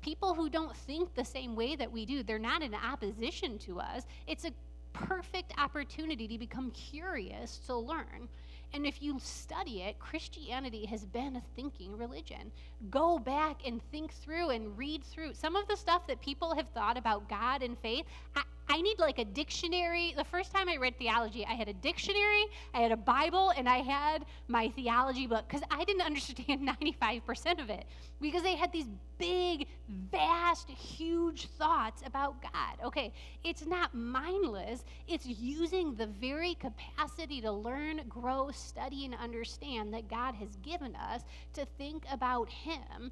people 0.00 0.34
who 0.34 0.48
don't 0.48 0.76
think 0.76 1.14
the 1.14 1.24
same 1.24 1.54
way 1.54 1.76
that 1.76 1.90
we 1.90 2.06
do, 2.06 2.22
they're 2.22 2.38
not 2.38 2.62
in 2.62 2.74
opposition 2.74 3.58
to 3.58 3.80
us. 3.80 4.04
It's 4.26 4.44
a 4.44 4.52
perfect 4.92 5.52
opportunity 5.58 6.26
to 6.28 6.38
become 6.38 6.70
curious 6.70 7.58
to 7.66 7.76
learn. 7.76 8.28
And 8.74 8.86
if 8.86 9.02
you 9.02 9.18
study 9.18 9.82
it, 9.82 9.98
Christianity 9.98 10.84
has 10.86 11.04
been 11.06 11.36
a 11.36 11.42
thinking 11.56 11.96
religion. 11.96 12.52
Go 12.90 13.18
back 13.18 13.66
and 13.66 13.80
think 13.90 14.12
through 14.12 14.50
and 14.50 14.76
read 14.76 15.02
through. 15.02 15.34
Some 15.34 15.56
of 15.56 15.66
the 15.68 15.76
stuff 15.76 16.06
that 16.06 16.20
people 16.20 16.54
have 16.54 16.68
thought 16.68 16.98
about 16.98 17.28
God 17.28 17.62
and 17.62 17.78
faith, 17.78 18.04
I, 18.36 18.42
I 18.70 18.82
need 18.82 18.98
like 18.98 19.18
a 19.18 19.24
dictionary. 19.24 20.12
The 20.14 20.24
first 20.24 20.52
time 20.52 20.68
I 20.68 20.76
read 20.76 20.98
theology, 20.98 21.46
I 21.46 21.54
had 21.54 21.68
a 21.68 21.72
dictionary, 21.72 22.44
I 22.74 22.80
had 22.80 22.92
a 22.92 22.96
Bible, 22.98 23.50
and 23.56 23.66
I 23.66 23.78
had 23.78 24.26
my 24.46 24.68
theology 24.68 25.26
book 25.26 25.46
because 25.48 25.62
I 25.70 25.84
didn't 25.84 26.02
understand 26.02 26.68
95% 26.80 27.62
of 27.62 27.70
it 27.70 27.86
because 28.20 28.42
they 28.42 28.56
had 28.56 28.70
these 28.70 28.88
big, 29.16 29.66
vast, 29.88 30.68
huge 30.68 31.46
thoughts 31.46 32.02
about 32.04 32.42
God. 32.42 32.84
Okay, 32.84 33.12
it's 33.42 33.64
not 33.64 33.94
mindless, 33.94 34.84
it's 35.06 35.24
using 35.26 35.94
the 35.94 36.06
very 36.06 36.54
capacity 36.54 37.40
to 37.40 37.50
learn, 37.50 38.02
grow, 38.06 38.50
study, 38.50 39.06
and 39.06 39.14
understand 39.14 39.94
that 39.94 40.10
God 40.10 40.34
has 40.34 40.56
given 40.56 40.94
us 40.94 41.22
to 41.54 41.64
think 41.78 42.04
about 42.12 42.50
Him 42.50 43.10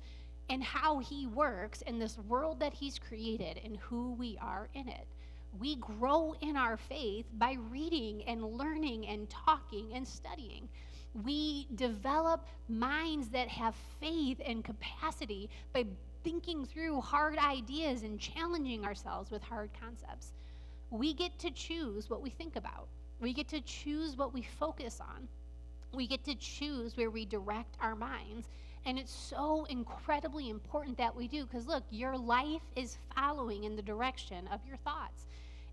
and 0.50 0.62
how 0.62 0.98
He 0.98 1.26
works 1.26 1.80
in 1.82 1.98
this 1.98 2.18
world 2.18 2.60
that 2.60 2.74
He's 2.74 2.98
created 2.98 3.58
and 3.64 3.78
who 3.78 4.12
we 4.12 4.36
are 4.42 4.68
in 4.74 4.88
it 4.88 5.06
we 5.58 5.76
grow 5.76 6.34
in 6.40 6.56
our 6.56 6.76
faith 6.76 7.26
by 7.38 7.56
reading 7.70 8.22
and 8.24 8.44
learning 8.44 9.06
and 9.06 9.28
talking 9.30 9.92
and 9.94 10.06
studying. 10.06 10.68
We 11.24 11.66
develop 11.74 12.46
minds 12.68 13.28
that 13.30 13.48
have 13.48 13.74
faith 14.00 14.40
and 14.44 14.64
capacity 14.64 15.48
by 15.72 15.86
thinking 16.24 16.66
through 16.66 17.00
hard 17.00 17.38
ideas 17.38 18.02
and 18.02 18.18
challenging 18.18 18.84
ourselves 18.84 19.30
with 19.30 19.42
hard 19.42 19.70
concepts. 19.80 20.32
We 20.90 21.14
get 21.14 21.38
to 21.38 21.50
choose 21.50 22.10
what 22.10 22.22
we 22.22 22.30
think 22.30 22.56
about, 22.56 22.88
we 23.20 23.32
get 23.32 23.48
to 23.48 23.60
choose 23.60 24.16
what 24.16 24.34
we 24.34 24.42
focus 24.42 25.00
on, 25.00 25.28
we 25.94 26.06
get 26.06 26.24
to 26.24 26.34
choose 26.34 26.96
where 26.96 27.10
we 27.10 27.24
direct 27.24 27.76
our 27.80 27.94
minds. 27.94 28.48
And 28.84 29.00
it's 29.00 29.12
so 29.12 29.64
incredibly 29.64 30.48
important 30.48 30.96
that 30.98 31.16
we 31.16 31.26
do 31.26 31.44
because 31.44 31.66
look, 31.66 31.82
your 31.90 32.16
life 32.16 32.62
is 32.76 32.98
following 33.16 33.64
in 33.64 33.74
the 33.74 33.82
direction 33.82 34.46
of 34.52 34.60
your 34.64 34.76
thoughts. 34.76 35.26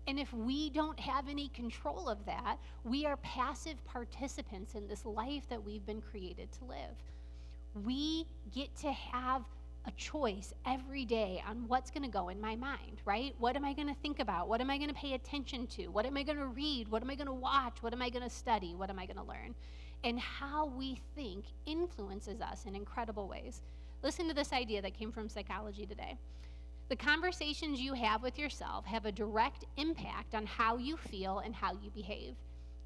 And 0.06 0.18
if 0.18 0.32
we 0.32 0.70
don't 0.70 1.00
have 1.00 1.28
any 1.28 1.48
control 1.48 2.08
of 2.08 2.24
that, 2.26 2.56
we 2.84 3.06
are 3.06 3.16
passive 3.18 3.82
participants 3.84 4.74
in 4.74 4.86
this 4.86 5.04
life 5.04 5.48
that 5.48 5.64
we've 5.64 5.86
been 5.86 6.02
created 6.02 6.52
to 6.52 6.64
live. 6.64 7.84
We 7.84 8.26
get 8.54 8.74
to 8.78 8.92
have 8.92 9.42
a 9.86 9.90
choice 9.92 10.52
every 10.66 11.04
day 11.04 11.42
on 11.46 11.68
what's 11.68 11.90
going 11.90 12.02
to 12.02 12.08
go 12.08 12.28
in 12.28 12.40
my 12.40 12.56
mind, 12.56 13.02
right? 13.04 13.34
What 13.38 13.56
am 13.56 13.64
I 13.64 13.72
going 13.72 13.88
to 13.88 13.94
think 13.94 14.18
about? 14.18 14.48
What 14.48 14.60
am 14.60 14.70
I 14.70 14.78
going 14.78 14.88
to 14.88 14.94
pay 14.94 15.14
attention 15.14 15.66
to? 15.68 15.88
What 15.88 16.06
am 16.06 16.16
I 16.16 16.22
going 16.22 16.38
to 16.38 16.46
read? 16.46 16.88
What 16.88 17.02
am 17.02 17.10
I 17.10 17.14
going 17.14 17.26
to 17.26 17.32
watch? 17.32 17.82
What 17.82 17.92
am 17.92 18.00
I 18.00 18.08
going 18.08 18.22
to 18.22 18.30
study? 18.30 18.74
What 18.74 18.90
am 18.90 18.98
I 18.98 19.06
going 19.06 19.18
to 19.18 19.24
learn? 19.24 19.54
And 20.02 20.18
how 20.18 20.66
we 20.66 21.00
think 21.14 21.44
influences 21.66 22.40
us 22.40 22.64
in 22.66 22.74
incredible 22.74 23.28
ways. 23.28 23.62
Listen 24.02 24.28
to 24.28 24.34
this 24.34 24.52
idea 24.52 24.82
that 24.82 24.94
came 24.94 25.12
from 25.12 25.28
psychology 25.28 25.86
today. 25.86 26.18
The 26.90 26.96
conversations 26.96 27.80
you 27.80 27.94
have 27.94 28.22
with 28.22 28.38
yourself 28.38 28.84
have 28.84 29.06
a 29.06 29.12
direct 29.12 29.64
impact 29.78 30.34
on 30.34 30.44
how 30.44 30.76
you 30.76 30.98
feel 30.98 31.38
and 31.38 31.54
how 31.54 31.72
you 31.72 31.90
behave. 31.90 32.36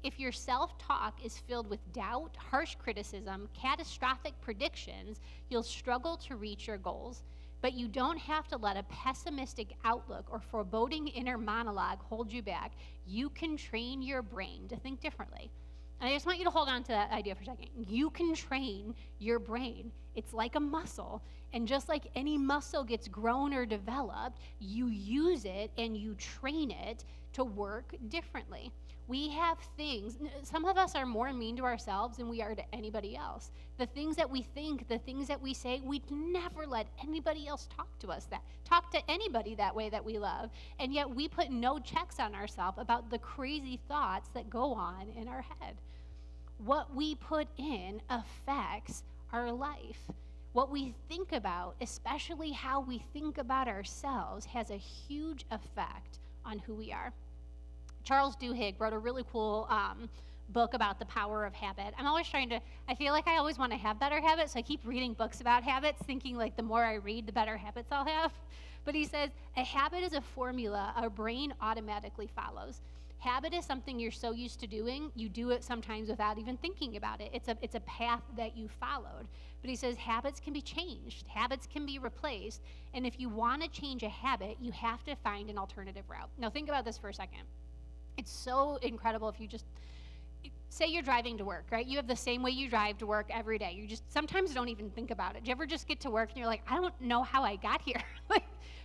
If 0.03 0.17
your 0.17 0.31
self 0.31 0.77
talk 0.77 1.19
is 1.23 1.37
filled 1.37 1.69
with 1.69 1.91
doubt, 1.91 2.37
harsh 2.37 2.75
criticism, 2.75 3.49
catastrophic 3.53 4.39
predictions, 4.39 5.19
you'll 5.49 5.63
struggle 5.63 6.15
to 6.17 6.37
reach 6.37 6.67
your 6.67 6.77
goals. 6.77 7.23
But 7.61 7.73
you 7.73 7.89
don't 7.89 8.17
have 8.17 8.47
to 8.47 8.57
let 8.57 8.77
a 8.77 8.83
pessimistic 8.83 9.75
outlook 9.83 10.27
or 10.31 10.39
foreboding 10.39 11.09
inner 11.09 11.37
monologue 11.37 11.99
hold 11.99 12.31
you 12.31 12.41
back. 12.41 12.71
You 13.05 13.29
can 13.29 13.57
train 13.57 14.01
your 14.01 14.21
brain 14.21 14.69
to 14.69 14.77
think 14.77 15.01
differently. 15.01 15.51
And 15.99 16.09
I 16.09 16.13
just 16.13 16.25
want 16.25 16.37
you 16.37 16.45
to 16.45 16.51
hold 16.51 16.69
on 16.69 16.81
to 16.83 16.89
that 16.89 17.11
idea 17.11 17.35
for 17.35 17.43
a 17.43 17.45
second. 17.45 17.67
You 17.75 18.09
can 18.09 18.33
train 18.33 18.95
your 19.19 19.37
brain. 19.37 19.91
It's 20.15 20.33
like 20.33 20.55
a 20.55 20.59
muscle. 20.59 21.21
And 21.51 21.67
just 21.67 21.89
like 21.89 22.09
any 22.15 22.37
muscle 22.37 22.83
gets 22.83 23.07
grown 23.07 23.53
or 23.53 23.65
developed, 23.65 24.39
you 24.59 24.87
use 24.87 25.45
it 25.45 25.71
and 25.77 25.97
you 25.97 26.15
train 26.15 26.71
it 26.71 27.03
to 27.33 27.43
work 27.43 27.95
differently. 28.07 28.71
We 29.07 29.29
have 29.29 29.57
things, 29.75 30.19
some 30.43 30.65
of 30.65 30.77
us 30.77 30.93
are 30.93 31.07
more 31.07 31.33
mean 31.33 31.57
to 31.57 31.63
ourselves 31.63 32.17
than 32.17 32.29
we 32.29 32.43
are 32.43 32.53
to 32.53 32.75
anybody 32.75 33.15
else. 33.15 33.49
The 33.79 33.87
things 33.87 34.15
that 34.17 34.29
we 34.29 34.43
think, 34.43 34.87
the 34.87 34.99
things 34.99 35.27
that 35.27 35.41
we 35.41 35.55
say, 35.55 35.81
we'd 35.83 36.09
never 36.11 36.67
let 36.67 36.85
anybody 37.01 37.47
else 37.47 37.67
talk 37.75 37.87
to 37.99 38.09
us 38.09 38.25
that, 38.25 38.43
talk 38.65 38.91
to 38.91 39.01
anybody 39.09 39.55
that 39.55 39.75
way 39.75 39.89
that 39.89 40.05
we 40.05 40.19
love. 40.19 40.51
And 40.79 40.93
yet 40.93 41.09
we 41.09 41.27
put 41.27 41.49
no 41.49 41.79
checks 41.79 42.19
on 42.19 42.35
ourselves 42.35 42.77
about 42.79 43.09
the 43.09 43.17
crazy 43.17 43.79
thoughts 43.87 44.29
that 44.35 44.47
go 44.47 44.75
on 44.75 45.07
in 45.19 45.27
our 45.27 45.41
head. 45.59 45.75
What 46.65 46.93
we 46.93 47.15
put 47.15 47.47
in 47.57 48.01
affects 48.09 49.03
our 49.31 49.51
life. 49.51 50.11
What 50.51 50.69
we 50.69 50.93
think 51.07 51.31
about, 51.31 51.75
especially 51.79 52.51
how 52.51 52.81
we 52.81 52.99
think 53.13 53.37
about 53.37 53.67
ourselves, 53.67 54.45
has 54.45 54.69
a 54.69 54.75
huge 54.75 55.45
effect 55.51 56.19
on 56.43 56.59
who 56.59 56.73
we 56.73 56.91
are. 56.91 57.13
Charles 58.03 58.35
Duhigg 58.35 58.75
wrote 58.79 58.93
a 58.93 58.97
really 58.97 59.23
cool 59.31 59.67
um, 59.69 60.09
book 60.49 60.73
about 60.73 60.99
the 60.99 61.05
power 61.05 61.45
of 61.45 61.53
habit. 61.53 61.93
I'm 61.97 62.07
always 62.07 62.27
trying 62.27 62.49
to, 62.49 62.59
I 62.89 62.95
feel 62.95 63.13
like 63.13 63.27
I 63.27 63.37
always 63.37 63.57
want 63.57 63.71
to 63.71 63.77
have 63.77 63.99
better 63.99 64.19
habits, 64.19 64.53
so 64.53 64.59
I 64.59 64.61
keep 64.61 64.81
reading 64.83 65.13
books 65.13 65.41
about 65.41 65.63
habits, 65.63 66.01
thinking 66.03 66.35
like 66.35 66.57
the 66.57 66.63
more 66.63 66.83
I 66.83 66.95
read, 66.95 67.25
the 67.25 67.31
better 67.31 67.55
habits 67.55 67.89
I'll 67.91 68.05
have. 68.05 68.33
But 68.83 68.95
he 68.95 69.05
says, 69.05 69.29
a 69.55 69.63
habit 69.63 70.03
is 70.03 70.13
a 70.13 70.21
formula 70.21 70.93
our 70.95 71.09
brain 71.09 71.53
automatically 71.61 72.27
follows. 72.35 72.81
Habit 73.19 73.53
is 73.53 73.65
something 73.65 73.99
you're 73.99 74.11
so 74.11 74.31
used 74.31 74.61
to 74.61 74.67
doing, 74.67 75.11
you 75.13 75.27
do 75.27 75.49
it 75.49 75.61
sometimes 75.61 76.09
without 76.09 76.37
even 76.37 76.55
thinking 76.55 76.95
about 76.95 77.19
it. 77.19 77.29
It's 77.33 77.49
a, 77.49 77.57
it's 77.61 77.75
a 77.75 77.81
path 77.81 78.21
that 78.37 78.55
you 78.57 78.69
followed. 78.79 79.27
But 79.61 79.69
he 79.69 79.75
says 79.75 79.97
habits 79.97 80.39
can 80.39 80.53
be 80.53 80.61
changed, 80.61 81.27
habits 81.27 81.67
can 81.67 81.85
be 81.85 81.99
replaced. 81.99 82.61
And 82.93 83.05
if 83.05 83.19
you 83.19 83.27
want 83.27 83.61
to 83.61 83.67
change 83.67 84.03
a 84.03 84.09
habit, 84.09 84.55
you 84.61 84.71
have 84.71 85.03
to 85.03 85.15
find 85.17 85.49
an 85.49 85.57
alternative 85.57 86.05
route. 86.09 86.29
Now, 86.37 86.49
think 86.49 86.69
about 86.69 86.85
this 86.85 86.97
for 86.97 87.09
a 87.09 87.13
second. 87.13 87.41
It's 88.17 88.31
so 88.31 88.77
incredible 88.81 89.27
if 89.27 89.39
you 89.39 89.47
just 89.47 89.65
say 90.69 90.87
you're 90.87 91.01
driving 91.01 91.37
to 91.37 91.45
work, 91.45 91.65
right? 91.71 91.85
You 91.85 91.97
have 91.97 92.07
the 92.07 92.15
same 92.15 92.41
way 92.41 92.51
you 92.51 92.69
drive 92.69 92.97
to 92.99 93.07
work 93.07 93.27
every 93.31 93.57
day. 93.57 93.73
You 93.75 93.87
just 93.87 94.09
sometimes 94.11 94.53
don't 94.53 94.69
even 94.69 94.89
think 94.91 95.11
about 95.11 95.35
it. 95.35 95.43
Do 95.43 95.49
you 95.49 95.51
ever 95.51 95.65
just 95.65 95.87
get 95.87 95.99
to 96.01 96.09
work 96.09 96.29
and 96.29 96.37
you're 96.37 96.47
like, 96.47 96.61
I 96.69 96.75
don't 96.75 96.93
know 97.01 97.23
how 97.23 97.43
I 97.43 97.57
got 97.57 97.81
here? 97.81 98.01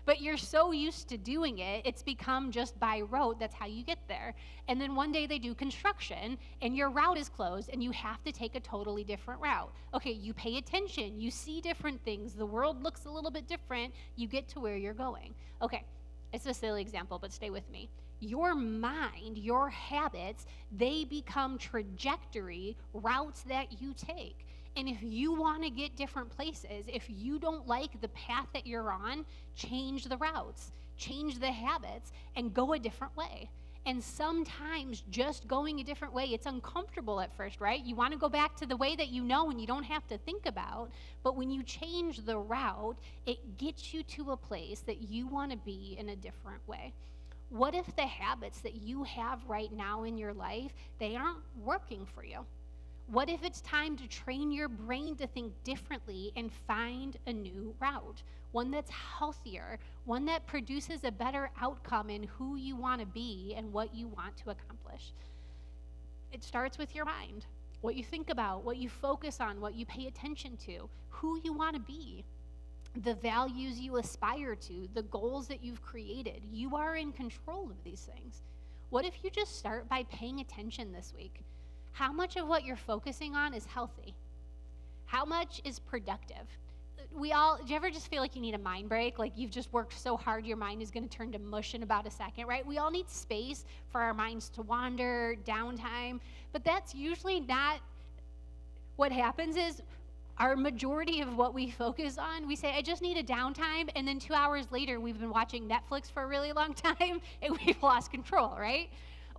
but 0.04 0.20
you're 0.20 0.36
so 0.36 0.72
used 0.72 1.08
to 1.08 1.16
doing 1.16 1.58
it, 1.58 1.82
it's 1.84 2.02
become 2.02 2.50
just 2.50 2.78
by 2.78 3.00
rote. 3.00 3.38
That's 3.38 3.54
how 3.54 3.66
you 3.66 3.82
get 3.82 3.98
there. 4.08 4.34
And 4.68 4.80
then 4.80 4.94
one 4.94 5.12
day 5.12 5.26
they 5.26 5.38
do 5.38 5.54
construction 5.54 6.38
and 6.62 6.76
your 6.76 6.90
route 6.90 7.18
is 7.18 7.28
closed 7.28 7.70
and 7.72 7.82
you 7.82 7.90
have 7.92 8.22
to 8.24 8.32
take 8.32 8.54
a 8.54 8.60
totally 8.60 9.04
different 9.04 9.40
route. 9.40 9.72
Okay, 9.94 10.12
you 10.12 10.34
pay 10.34 10.56
attention, 10.58 11.20
you 11.20 11.30
see 11.30 11.60
different 11.60 12.02
things, 12.04 12.34
the 12.34 12.46
world 12.46 12.82
looks 12.82 13.06
a 13.06 13.10
little 13.10 13.30
bit 13.30 13.48
different, 13.48 13.94
you 14.16 14.26
get 14.28 14.48
to 14.48 14.60
where 14.60 14.76
you're 14.76 14.94
going. 14.94 15.34
Okay, 15.62 15.84
it's 16.32 16.46
a 16.46 16.54
silly 16.54 16.82
example, 16.82 17.18
but 17.18 17.32
stay 17.32 17.50
with 17.50 17.68
me. 17.70 17.88
Your 18.20 18.54
mind, 18.54 19.36
your 19.36 19.68
habits, 19.68 20.46
they 20.72 21.04
become 21.04 21.58
trajectory 21.58 22.76
routes 22.92 23.42
that 23.42 23.80
you 23.80 23.94
take. 23.94 24.46
And 24.76 24.88
if 24.88 24.98
you 25.02 25.32
want 25.32 25.62
to 25.62 25.70
get 25.70 25.96
different 25.96 26.30
places, 26.30 26.84
if 26.88 27.04
you 27.08 27.38
don't 27.38 27.66
like 27.68 28.00
the 28.00 28.08
path 28.08 28.46
that 28.54 28.66
you're 28.66 28.90
on, 28.90 29.24
change 29.54 30.04
the 30.04 30.16
routes, 30.16 30.72
change 30.96 31.38
the 31.38 31.52
habits, 31.52 32.12
and 32.36 32.52
go 32.52 32.72
a 32.72 32.78
different 32.78 33.16
way. 33.16 33.48
And 33.86 34.02
sometimes 34.02 35.04
just 35.10 35.46
going 35.46 35.78
a 35.78 35.84
different 35.84 36.14
way, 36.14 36.24
it's 36.24 36.46
uncomfortable 36.46 37.20
at 37.20 37.36
first, 37.36 37.60
right? 37.60 37.84
You 37.84 37.94
want 37.94 38.14
to 38.14 38.18
go 38.18 38.30
back 38.30 38.56
to 38.56 38.66
the 38.66 38.76
way 38.76 38.96
that 38.96 39.08
you 39.08 39.22
know 39.22 39.50
and 39.50 39.60
you 39.60 39.66
don't 39.66 39.84
have 39.84 40.06
to 40.08 40.16
think 40.18 40.46
about. 40.46 40.90
But 41.22 41.36
when 41.36 41.50
you 41.50 41.62
change 41.62 42.24
the 42.24 42.38
route, 42.38 42.96
it 43.26 43.58
gets 43.58 43.92
you 43.92 44.02
to 44.02 44.32
a 44.32 44.36
place 44.36 44.80
that 44.86 45.02
you 45.02 45.26
want 45.26 45.50
to 45.50 45.58
be 45.58 45.96
in 45.98 46.08
a 46.08 46.16
different 46.16 46.66
way. 46.66 46.94
What 47.50 47.74
if 47.74 47.94
the 47.94 48.06
habits 48.06 48.60
that 48.62 48.74
you 48.74 49.04
have 49.04 49.38
right 49.46 49.70
now 49.70 50.04
in 50.04 50.16
your 50.16 50.32
life, 50.32 50.72
they 50.98 51.14
aren't 51.14 51.38
working 51.62 52.06
for 52.14 52.24
you? 52.24 52.38
What 53.06 53.28
if 53.28 53.44
it's 53.44 53.60
time 53.60 53.96
to 53.98 54.08
train 54.08 54.50
your 54.50 54.68
brain 54.68 55.14
to 55.16 55.26
think 55.26 55.52
differently 55.62 56.32
and 56.36 56.50
find 56.66 57.16
a 57.26 57.32
new 57.32 57.74
route? 57.78 58.22
One 58.52 58.70
that's 58.70 58.90
healthier, 58.90 59.78
one 60.04 60.24
that 60.26 60.46
produces 60.46 61.04
a 61.04 61.12
better 61.12 61.50
outcome 61.60 62.08
in 62.08 62.22
who 62.22 62.56
you 62.56 62.76
want 62.76 63.00
to 63.00 63.06
be 63.06 63.54
and 63.56 63.72
what 63.72 63.94
you 63.94 64.08
want 64.08 64.36
to 64.38 64.50
accomplish. 64.50 65.12
It 66.32 66.42
starts 66.42 66.78
with 66.78 66.94
your 66.94 67.04
mind. 67.04 67.46
What 67.82 67.96
you 67.96 68.02
think 68.02 68.30
about, 68.30 68.64
what 68.64 68.78
you 68.78 68.88
focus 68.88 69.40
on, 69.40 69.60
what 69.60 69.74
you 69.74 69.84
pay 69.84 70.06
attention 70.06 70.56
to. 70.66 70.88
who 71.08 71.40
you 71.44 71.52
want 71.52 71.74
to 71.74 71.80
be, 71.80 72.24
the 73.02 73.14
values 73.14 73.78
you 73.78 73.96
aspire 73.96 74.54
to, 74.54 74.88
the 74.94 75.02
goals 75.02 75.48
that 75.48 75.62
you've 75.62 75.82
created. 75.82 76.42
You 76.52 76.76
are 76.76 76.96
in 76.96 77.12
control 77.12 77.70
of 77.70 77.82
these 77.84 78.08
things. 78.14 78.42
What 78.90 79.04
if 79.04 79.14
you 79.22 79.30
just 79.30 79.56
start 79.56 79.88
by 79.88 80.04
paying 80.04 80.40
attention 80.40 80.92
this 80.92 81.12
week? 81.16 81.40
How 81.94 82.12
much 82.12 82.36
of 82.36 82.48
what 82.48 82.64
you're 82.64 82.74
focusing 82.74 83.36
on 83.36 83.54
is 83.54 83.64
healthy? 83.66 84.14
How 85.06 85.24
much 85.24 85.60
is 85.64 85.78
productive? 85.78 86.44
We 87.16 87.30
all, 87.30 87.56
do 87.56 87.70
you 87.70 87.76
ever 87.76 87.88
just 87.88 88.08
feel 88.08 88.20
like 88.20 88.34
you 88.34 88.42
need 88.42 88.56
a 88.56 88.58
mind 88.58 88.88
break? 88.88 89.20
Like 89.20 89.32
you've 89.36 89.52
just 89.52 89.72
worked 89.72 89.96
so 89.96 90.16
hard, 90.16 90.44
your 90.44 90.56
mind 90.56 90.82
is 90.82 90.90
going 90.90 91.08
to 91.08 91.16
turn 91.16 91.30
to 91.30 91.38
mush 91.38 91.76
in 91.76 91.84
about 91.84 92.04
a 92.04 92.10
second, 92.10 92.48
right? 92.48 92.66
We 92.66 92.78
all 92.78 92.90
need 92.90 93.08
space 93.08 93.64
for 93.90 94.00
our 94.00 94.12
minds 94.12 94.48
to 94.50 94.62
wander, 94.62 95.36
downtime, 95.46 96.18
but 96.52 96.64
that's 96.64 96.96
usually 96.96 97.38
not 97.38 97.78
what 98.96 99.12
happens 99.12 99.56
is 99.56 99.80
our 100.38 100.56
majority 100.56 101.20
of 101.20 101.36
what 101.36 101.54
we 101.54 101.70
focus 101.70 102.18
on, 102.18 102.48
we 102.48 102.56
say, 102.56 102.74
I 102.76 102.82
just 102.82 103.02
need 103.02 103.16
a 103.16 103.22
downtime. 103.22 103.88
And 103.94 104.06
then 104.06 104.18
two 104.18 104.34
hours 104.34 104.66
later, 104.72 104.98
we've 104.98 105.20
been 105.20 105.30
watching 105.30 105.68
Netflix 105.68 106.10
for 106.10 106.24
a 106.24 106.26
really 106.26 106.50
long 106.52 106.74
time 106.74 107.20
and 107.40 107.56
we've 107.64 107.80
lost 107.80 108.10
control, 108.10 108.56
right? 108.58 108.88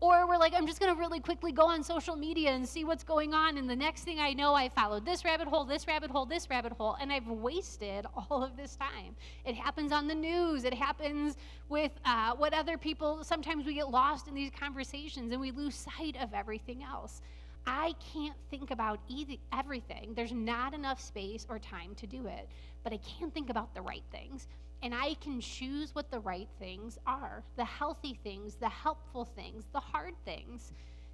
Or 0.01 0.27
we're 0.27 0.37
like, 0.37 0.53
I'm 0.53 0.67
just 0.67 0.79
going 0.79 0.93
to 0.93 0.99
really 0.99 1.21
quickly 1.21 1.51
go 1.53 1.67
on 1.67 1.81
social 1.81 2.15
media 2.15 2.51
and 2.51 2.67
see 2.67 2.83
what's 2.83 3.03
going 3.03 3.33
on. 3.33 3.57
And 3.57 3.69
the 3.69 3.75
next 3.75 4.03
thing 4.03 4.19
I 4.19 4.33
know, 4.33 4.53
I 4.53 4.67
followed 4.67 5.05
this 5.05 5.23
rabbit 5.23 5.47
hole, 5.47 5.63
this 5.63 5.87
rabbit 5.87 6.11
hole, 6.11 6.25
this 6.25 6.49
rabbit 6.49 6.73
hole, 6.73 6.97
and 6.99 7.13
I've 7.13 7.27
wasted 7.27 8.05
all 8.29 8.43
of 8.43 8.57
this 8.57 8.75
time. 8.75 9.15
It 9.45 9.55
happens 9.55 9.91
on 9.91 10.07
the 10.07 10.15
news, 10.15 10.65
it 10.65 10.73
happens 10.73 11.37
with 11.69 11.91
uh, 12.03 12.35
what 12.35 12.53
other 12.53 12.77
people, 12.77 13.23
sometimes 13.23 13.65
we 13.65 13.73
get 13.73 13.89
lost 13.89 14.27
in 14.27 14.35
these 14.35 14.51
conversations 14.51 15.31
and 15.31 15.39
we 15.39 15.51
lose 15.51 15.75
sight 15.75 16.17
of 16.21 16.33
everything 16.33 16.83
else. 16.83 17.21
I 17.67 17.93
can't 18.13 18.35
think 18.51 18.69
about 18.71 18.99
either, 19.07 19.35
everything. 19.51 20.13
There's 20.13 20.31
not 20.31 20.73
enough 20.73 21.01
space 21.01 21.47
or 21.49 21.57
time 21.57 21.95
to 21.95 22.05
do 22.05 22.27
it, 22.27 22.47
but 22.83 22.93
I 22.93 22.97
can 22.97 23.31
think 23.31 23.49
about 23.49 23.73
the 23.73 23.81
right 23.81 24.03
things. 24.11 24.47
And 24.83 24.93
I 24.93 25.15
can 25.15 25.41
choose 25.41 25.95
what 25.95 26.11
the 26.11 26.19
right 26.19 26.49
things 26.59 26.99
are 27.07 27.43
the 27.55 27.65
healthy 27.65 28.19
things, 28.23 28.55
the 28.55 28.69
helpful 28.69 29.25
things, 29.25 29.65
the 29.73 29.79
hard 29.79 30.13
things, 30.25 30.71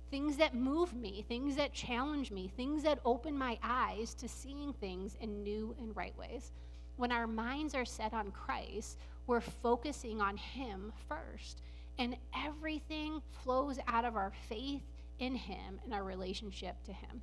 things 0.09 0.35
that 0.37 0.53
move 0.53 0.93
me, 0.93 1.23
things 1.27 1.55
that 1.55 1.73
challenge 1.73 2.31
me, 2.31 2.51
things 2.57 2.83
that 2.83 2.99
open 3.05 3.37
my 3.37 3.57
eyes 3.63 4.13
to 4.15 4.27
seeing 4.27 4.73
things 4.73 5.15
in 5.21 5.41
new 5.41 5.73
and 5.79 5.95
right 5.95 6.15
ways. 6.17 6.51
When 6.97 7.11
our 7.11 7.27
minds 7.27 7.73
are 7.73 7.85
set 7.85 8.13
on 8.13 8.31
Christ, 8.31 8.97
we're 9.25 9.41
focusing 9.41 10.19
on 10.19 10.35
Him 10.35 10.91
first. 11.07 11.61
And 11.97 12.17
everything 12.45 13.21
flows 13.43 13.79
out 13.87 14.05
of 14.05 14.15
our 14.15 14.33
faith 14.49 14.83
in 15.19 15.35
Him 15.35 15.79
and 15.85 15.93
our 15.93 16.03
relationship 16.03 16.75
to 16.83 16.93
Him. 16.93 17.21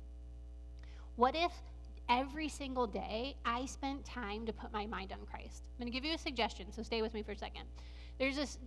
What 1.15 1.35
if 1.35 1.51
every 2.09 2.49
single 2.49 2.87
day 2.87 3.35
I 3.45 3.65
spent 3.65 4.03
time 4.03 4.45
to 4.47 4.53
put 4.53 4.73
my 4.73 4.85
mind 4.87 5.13
on 5.13 5.19
Christ? 5.25 5.63
I'm 5.71 5.85
going 5.85 5.91
to 5.91 5.95
give 5.95 6.03
you 6.03 6.15
a 6.15 6.17
suggestion, 6.17 6.71
so 6.71 6.83
stay 6.83 7.01
with 7.01 7.13
me 7.13 7.21
for 7.21 7.31
a 7.31 7.37
second. 7.37 7.63
There's 8.17 8.35
this 8.35 8.57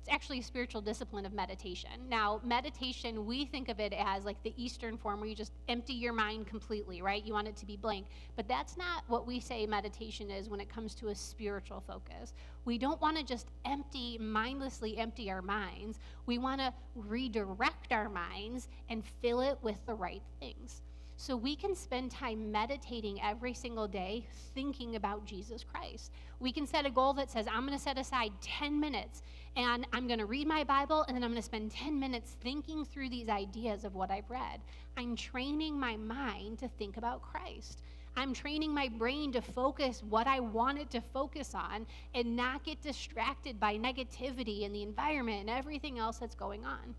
it's 0.00 0.08
actually 0.08 0.38
a 0.38 0.42
spiritual 0.42 0.80
discipline 0.80 1.26
of 1.26 1.34
meditation. 1.34 1.90
Now, 2.08 2.40
meditation, 2.42 3.26
we 3.26 3.44
think 3.44 3.68
of 3.68 3.80
it 3.80 3.92
as 3.92 4.24
like 4.24 4.42
the 4.42 4.54
Eastern 4.56 4.96
form 4.96 5.20
where 5.20 5.28
you 5.28 5.34
just 5.34 5.52
empty 5.68 5.92
your 5.92 6.14
mind 6.14 6.46
completely, 6.46 7.02
right? 7.02 7.22
You 7.22 7.34
want 7.34 7.48
it 7.48 7.56
to 7.56 7.66
be 7.66 7.76
blank. 7.76 8.06
But 8.34 8.48
that's 8.48 8.78
not 8.78 9.04
what 9.08 9.26
we 9.26 9.40
say 9.40 9.66
meditation 9.66 10.30
is 10.30 10.48
when 10.48 10.58
it 10.58 10.70
comes 10.70 10.94
to 10.96 11.08
a 11.08 11.14
spiritual 11.14 11.82
focus. 11.86 12.32
We 12.64 12.78
don't 12.78 12.98
want 13.02 13.18
to 13.18 13.24
just 13.24 13.48
empty, 13.66 14.16
mindlessly 14.18 14.96
empty 14.96 15.30
our 15.30 15.42
minds. 15.42 15.98
We 16.24 16.38
want 16.38 16.62
to 16.62 16.72
redirect 16.94 17.92
our 17.92 18.08
minds 18.08 18.68
and 18.88 19.04
fill 19.20 19.42
it 19.42 19.58
with 19.60 19.84
the 19.84 19.94
right 19.94 20.22
things. 20.40 20.80
So 21.20 21.36
we 21.36 21.54
can 21.54 21.74
spend 21.74 22.10
time 22.10 22.50
meditating 22.50 23.20
every 23.22 23.52
single 23.52 23.86
day 23.86 24.24
thinking 24.54 24.96
about 24.96 25.26
Jesus 25.26 25.62
Christ. 25.62 26.12
We 26.38 26.50
can 26.50 26.66
set 26.66 26.86
a 26.86 26.90
goal 26.90 27.12
that 27.12 27.30
says, 27.30 27.46
I'm 27.46 27.66
going 27.66 27.76
to 27.76 27.84
set 27.84 27.98
aside 27.98 28.32
10 28.40 28.80
minutes 28.80 29.20
and 29.54 29.86
I'm 29.92 30.06
going 30.06 30.20
to 30.20 30.24
read 30.24 30.46
my 30.46 30.64
Bible 30.64 31.02
and 31.02 31.14
then 31.14 31.22
I'm 31.22 31.28
going 31.28 31.42
to 31.42 31.44
spend 31.44 31.72
10 31.72 32.00
minutes 32.00 32.36
thinking 32.40 32.86
through 32.86 33.10
these 33.10 33.28
ideas 33.28 33.84
of 33.84 33.94
what 33.94 34.10
I've 34.10 34.30
read. 34.30 34.60
I'm 34.96 35.14
training 35.14 35.78
my 35.78 35.94
mind 35.94 36.58
to 36.60 36.68
think 36.68 36.96
about 36.96 37.20
Christ. 37.20 37.82
I'm 38.16 38.32
training 38.32 38.72
my 38.72 38.88
brain 38.88 39.30
to 39.32 39.42
focus 39.42 40.02
what 40.08 40.26
I 40.26 40.40
want 40.40 40.78
it 40.78 40.90
to 40.92 41.02
focus 41.02 41.54
on 41.54 41.86
and 42.14 42.34
not 42.34 42.64
get 42.64 42.80
distracted 42.80 43.60
by 43.60 43.76
negativity 43.76 44.64
and 44.64 44.74
the 44.74 44.82
environment 44.82 45.40
and 45.40 45.50
everything 45.50 45.98
else 45.98 46.16
that's 46.16 46.34
going 46.34 46.64
on. 46.64 46.94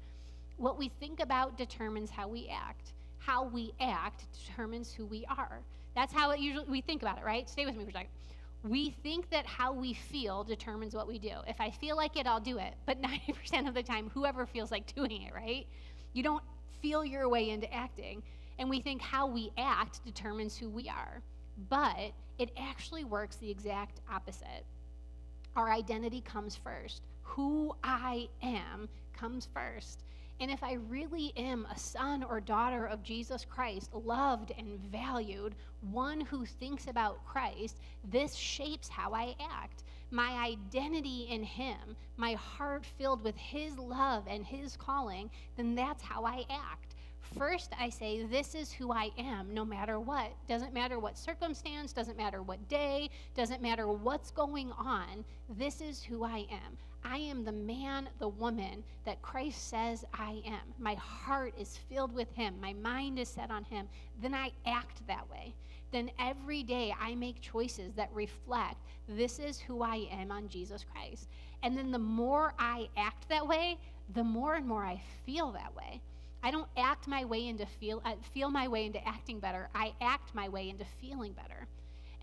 What 0.57 0.77
we 0.77 0.89
think 0.89 1.21
about 1.21 1.57
determines 1.57 2.11
how 2.11 2.27
we 2.27 2.47
act 2.49 2.93
how 3.21 3.43
we 3.43 3.73
act 3.79 4.25
determines 4.45 4.91
who 4.91 5.05
we 5.05 5.25
are. 5.29 5.61
That's 5.95 6.13
how 6.13 6.31
it 6.31 6.39
usually 6.39 6.65
we 6.67 6.81
think 6.81 7.01
about 7.01 7.17
it, 7.17 7.23
right? 7.23 7.47
Stay 7.49 7.65
with 7.65 7.75
me 7.75 7.83
for 7.83 7.89
a 7.89 7.93
second. 7.93 8.09
We 8.63 8.91
think 9.03 9.29
that 9.29 9.45
how 9.45 9.73
we 9.73 9.93
feel 9.93 10.43
determines 10.43 10.95
what 10.95 11.07
we 11.07 11.19
do. 11.19 11.33
If 11.47 11.59
I 11.59 11.69
feel 11.71 11.95
like 11.97 12.17
it, 12.17 12.27
I'll 12.27 12.39
do 12.39 12.57
it. 12.57 12.73
But 12.85 13.01
90% 13.01 13.67
of 13.67 13.73
the 13.73 13.83
time, 13.83 14.09
whoever 14.13 14.45
feels 14.45 14.71
like 14.71 14.93
doing 14.95 15.23
it, 15.23 15.33
right? 15.33 15.67
You 16.13 16.23
don't 16.23 16.43
feel 16.81 17.05
your 17.05 17.29
way 17.29 17.49
into 17.49 17.71
acting. 17.73 18.23
And 18.59 18.69
we 18.69 18.81
think 18.81 19.01
how 19.01 19.27
we 19.27 19.51
act 19.57 20.03
determines 20.05 20.57
who 20.57 20.69
we 20.69 20.89
are. 20.89 21.21
But 21.69 22.11
it 22.39 22.51
actually 22.57 23.03
works 23.03 23.35
the 23.35 23.49
exact 23.49 24.01
opposite. 24.11 24.65
Our 25.55 25.69
identity 25.69 26.21
comes 26.21 26.55
first. 26.55 27.01
Who 27.23 27.75
I 27.83 28.29
am 28.41 28.89
comes 29.13 29.47
first. 29.53 30.03
And 30.41 30.49
if 30.49 30.63
I 30.63 30.73
really 30.89 31.31
am 31.37 31.67
a 31.71 31.77
son 31.77 32.23
or 32.23 32.41
daughter 32.41 32.87
of 32.87 33.03
Jesus 33.03 33.45
Christ, 33.45 33.93
loved 33.93 34.51
and 34.57 34.79
valued, 34.91 35.53
one 35.91 36.19
who 36.19 36.47
thinks 36.47 36.87
about 36.87 37.23
Christ, 37.27 37.79
this 38.03 38.33
shapes 38.33 38.89
how 38.89 39.13
I 39.13 39.35
act. 39.39 39.83
My 40.09 40.31
identity 40.43 41.27
in 41.29 41.43
Him, 41.43 41.95
my 42.17 42.33
heart 42.33 42.87
filled 42.97 43.23
with 43.23 43.37
His 43.37 43.77
love 43.77 44.23
and 44.27 44.43
His 44.43 44.75
calling, 44.75 45.29
then 45.57 45.75
that's 45.75 46.01
how 46.01 46.25
I 46.25 46.43
act. 46.49 46.90
First, 47.37 47.71
I 47.79 47.89
say, 47.89 48.23
This 48.23 48.55
is 48.55 48.71
who 48.71 48.91
I 48.91 49.11
am, 49.17 49.53
no 49.53 49.63
matter 49.63 49.99
what. 49.99 50.31
Doesn't 50.47 50.73
matter 50.73 50.99
what 50.99 51.17
circumstance, 51.17 51.93
doesn't 51.93 52.17
matter 52.17 52.41
what 52.41 52.67
day, 52.67 53.09
doesn't 53.35 53.61
matter 53.61 53.87
what's 53.87 54.31
going 54.31 54.71
on. 54.73 55.23
This 55.57 55.81
is 55.81 56.03
who 56.03 56.23
I 56.23 56.45
am. 56.51 56.77
I 57.03 57.17
am 57.17 57.43
the 57.43 57.51
man, 57.51 58.09
the 58.19 58.27
woman 58.27 58.83
that 59.05 59.21
Christ 59.21 59.69
says 59.69 60.05
I 60.13 60.41
am. 60.45 60.73
My 60.77 60.95
heart 60.95 61.53
is 61.57 61.79
filled 61.89 62.13
with 62.13 62.31
Him, 62.33 62.55
my 62.61 62.73
mind 62.73 63.17
is 63.17 63.29
set 63.29 63.49
on 63.49 63.63
Him. 63.63 63.87
Then 64.21 64.33
I 64.33 64.51
act 64.65 65.05
that 65.07 65.29
way. 65.29 65.53
Then 65.91 66.11
every 66.19 66.63
day 66.63 66.93
I 66.99 67.15
make 67.15 67.41
choices 67.41 67.93
that 67.95 68.09
reflect 68.13 68.77
this 69.07 69.39
is 69.39 69.59
who 69.59 69.83
I 69.83 70.07
am 70.11 70.31
on 70.31 70.47
Jesus 70.47 70.85
Christ. 70.89 71.27
And 71.63 71.77
then 71.77 71.91
the 71.91 71.99
more 71.99 72.53
I 72.59 72.89
act 72.97 73.27
that 73.29 73.45
way, 73.47 73.77
the 74.13 74.23
more 74.23 74.55
and 74.55 74.65
more 74.65 74.85
I 74.85 75.01
feel 75.25 75.51
that 75.51 75.75
way. 75.75 76.01
I 76.43 76.49
don't 76.49 76.67
act 76.75 77.07
my 77.07 77.23
way 77.23 77.47
into 77.47 77.65
feel, 77.65 78.01
uh, 78.03 78.15
feel 78.33 78.49
my 78.49 78.67
way 78.67 78.85
into 78.85 79.07
acting 79.07 79.39
better. 79.39 79.69
I 79.75 79.93
act 80.01 80.33
my 80.33 80.49
way 80.49 80.69
into 80.69 80.85
feeling 80.99 81.33
better. 81.33 81.67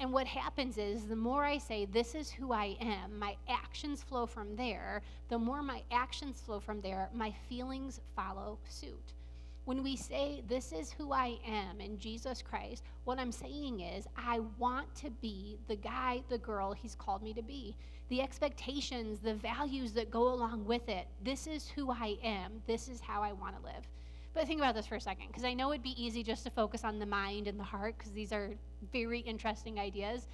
And 0.00 0.12
what 0.12 0.26
happens 0.26 0.78
is 0.78 1.06
the 1.06 1.16
more 1.16 1.44
I 1.44 1.58
say, 1.58 1.84
This 1.84 2.14
is 2.14 2.30
who 2.30 2.52
I 2.52 2.76
am, 2.80 3.18
my 3.18 3.36
actions 3.48 4.02
flow 4.02 4.26
from 4.26 4.54
there. 4.56 5.02
The 5.28 5.38
more 5.38 5.62
my 5.62 5.82
actions 5.90 6.40
flow 6.40 6.60
from 6.60 6.80
there, 6.80 7.08
my 7.12 7.32
feelings 7.48 8.00
follow 8.14 8.58
suit. 8.68 9.14
When 9.64 9.82
we 9.82 9.96
say, 9.96 10.42
This 10.48 10.72
is 10.72 10.92
who 10.92 11.12
I 11.12 11.38
am 11.46 11.80
in 11.80 11.98
Jesus 11.98 12.42
Christ, 12.42 12.82
what 13.04 13.18
I'm 13.18 13.32
saying 13.32 13.80
is, 13.80 14.06
I 14.16 14.40
want 14.58 14.92
to 14.96 15.10
be 15.10 15.58
the 15.68 15.76
guy, 15.76 16.22
the 16.28 16.38
girl 16.38 16.72
He's 16.72 16.94
called 16.94 17.22
me 17.22 17.34
to 17.34 17.42
be. 17.42 17.76
The 18.08 18.22
expectations, 18.22 19.18
the 19.18 19.34
values 19.34 19.92
that 19.92 20.10
go 20.10 20.32
along 20.32 20.64
with 20.64 20.88
it. 20.88 21.06
This 21.22 21.46
is 21.46 21.68
who 21.68 21.90
I 21.90 22.16
am. 22.22 22.62
This 22.66 22.88
is 22.88 23.00
how 23.00 23.22
I 23.22 23.32
want 23.32 23.56
to 23.58 23.62
live. 23.62 23.86
But 24.34 24.46
think 24.46 24.60
about 24.60 24.74
this 24.74 24.86
for 24.86 24.96
a 24.96 25.00
second, 25.00 25.28
because 25.28 25.44
I 25.44 25.54
know 25.54 25.72
it'd 25.72 25.82
be 25.82 26.00
easy 26.02 26.22
just 26.22 26.44
to 26.44 26.50
focus 26.50 26.84
on 26.84 26.98
the 26.98 27.06
mind 27.06 27.48
and 27.48 27.58
the 27.58 27.64
heart, 27.64 27.96
because 27.98 28.12
these 28.12 28.32
are 28.32 28.50
very 28.92 29.20
interesting 29.20 29.80
ideas. 29.80 30.28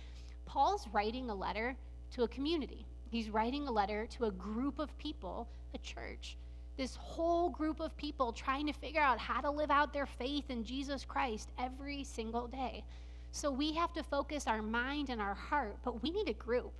Paul's 0.44 0.86
writing 0.92 1.30
a 1.30 1.34
letter 1.34 1.76
to 2.12 2.24
a 2.24 2.28
community, 2.28 2.86
he's 3.10 3.30
writing 3.30 3.66
a 3.66 3.72
letter 3.72 4.06
to 4.06 4.26
a 4.26 4.30
group 4.30 4.78
of 4.78 4.96
people, 4.98 5.48
a 5.74 5.78
church. 5.78 6.36
This 6.76 6.96
whole 6.96 7.50
group 7.50 7.80
of 7.80 7.96
people 7.96 8.32
trying 8.32 8.66
to 8.66 8.72
figure 8.72 9.00
out 9.00 9.18
how 9.18 9.40
to 9.40 9.50
live 9.50 9.70
out 9.70 9.92
their 9.92 10.06
faith 10.06 10.50
in 10.50 10.64
Jesus 10.64 11.04
Christ 11.04 11.50
every 11.58 12.02
single 12.02 12.48
day. 12.48 12.84
So 13.30 13.50
we 13.50 13.72
have 13.74 13.92
to 13.94 14.02
focus 14.02 14.46
our 14.46 14.60
mind 14.60 15.08
and 15.08 15.20
our 15.20 15.34
heart, 15.34 15.76
but 15.84 16.02
we 16.02 16.10
need 16.10 16.28
a 16.28 16.34
group. 16.34 16.72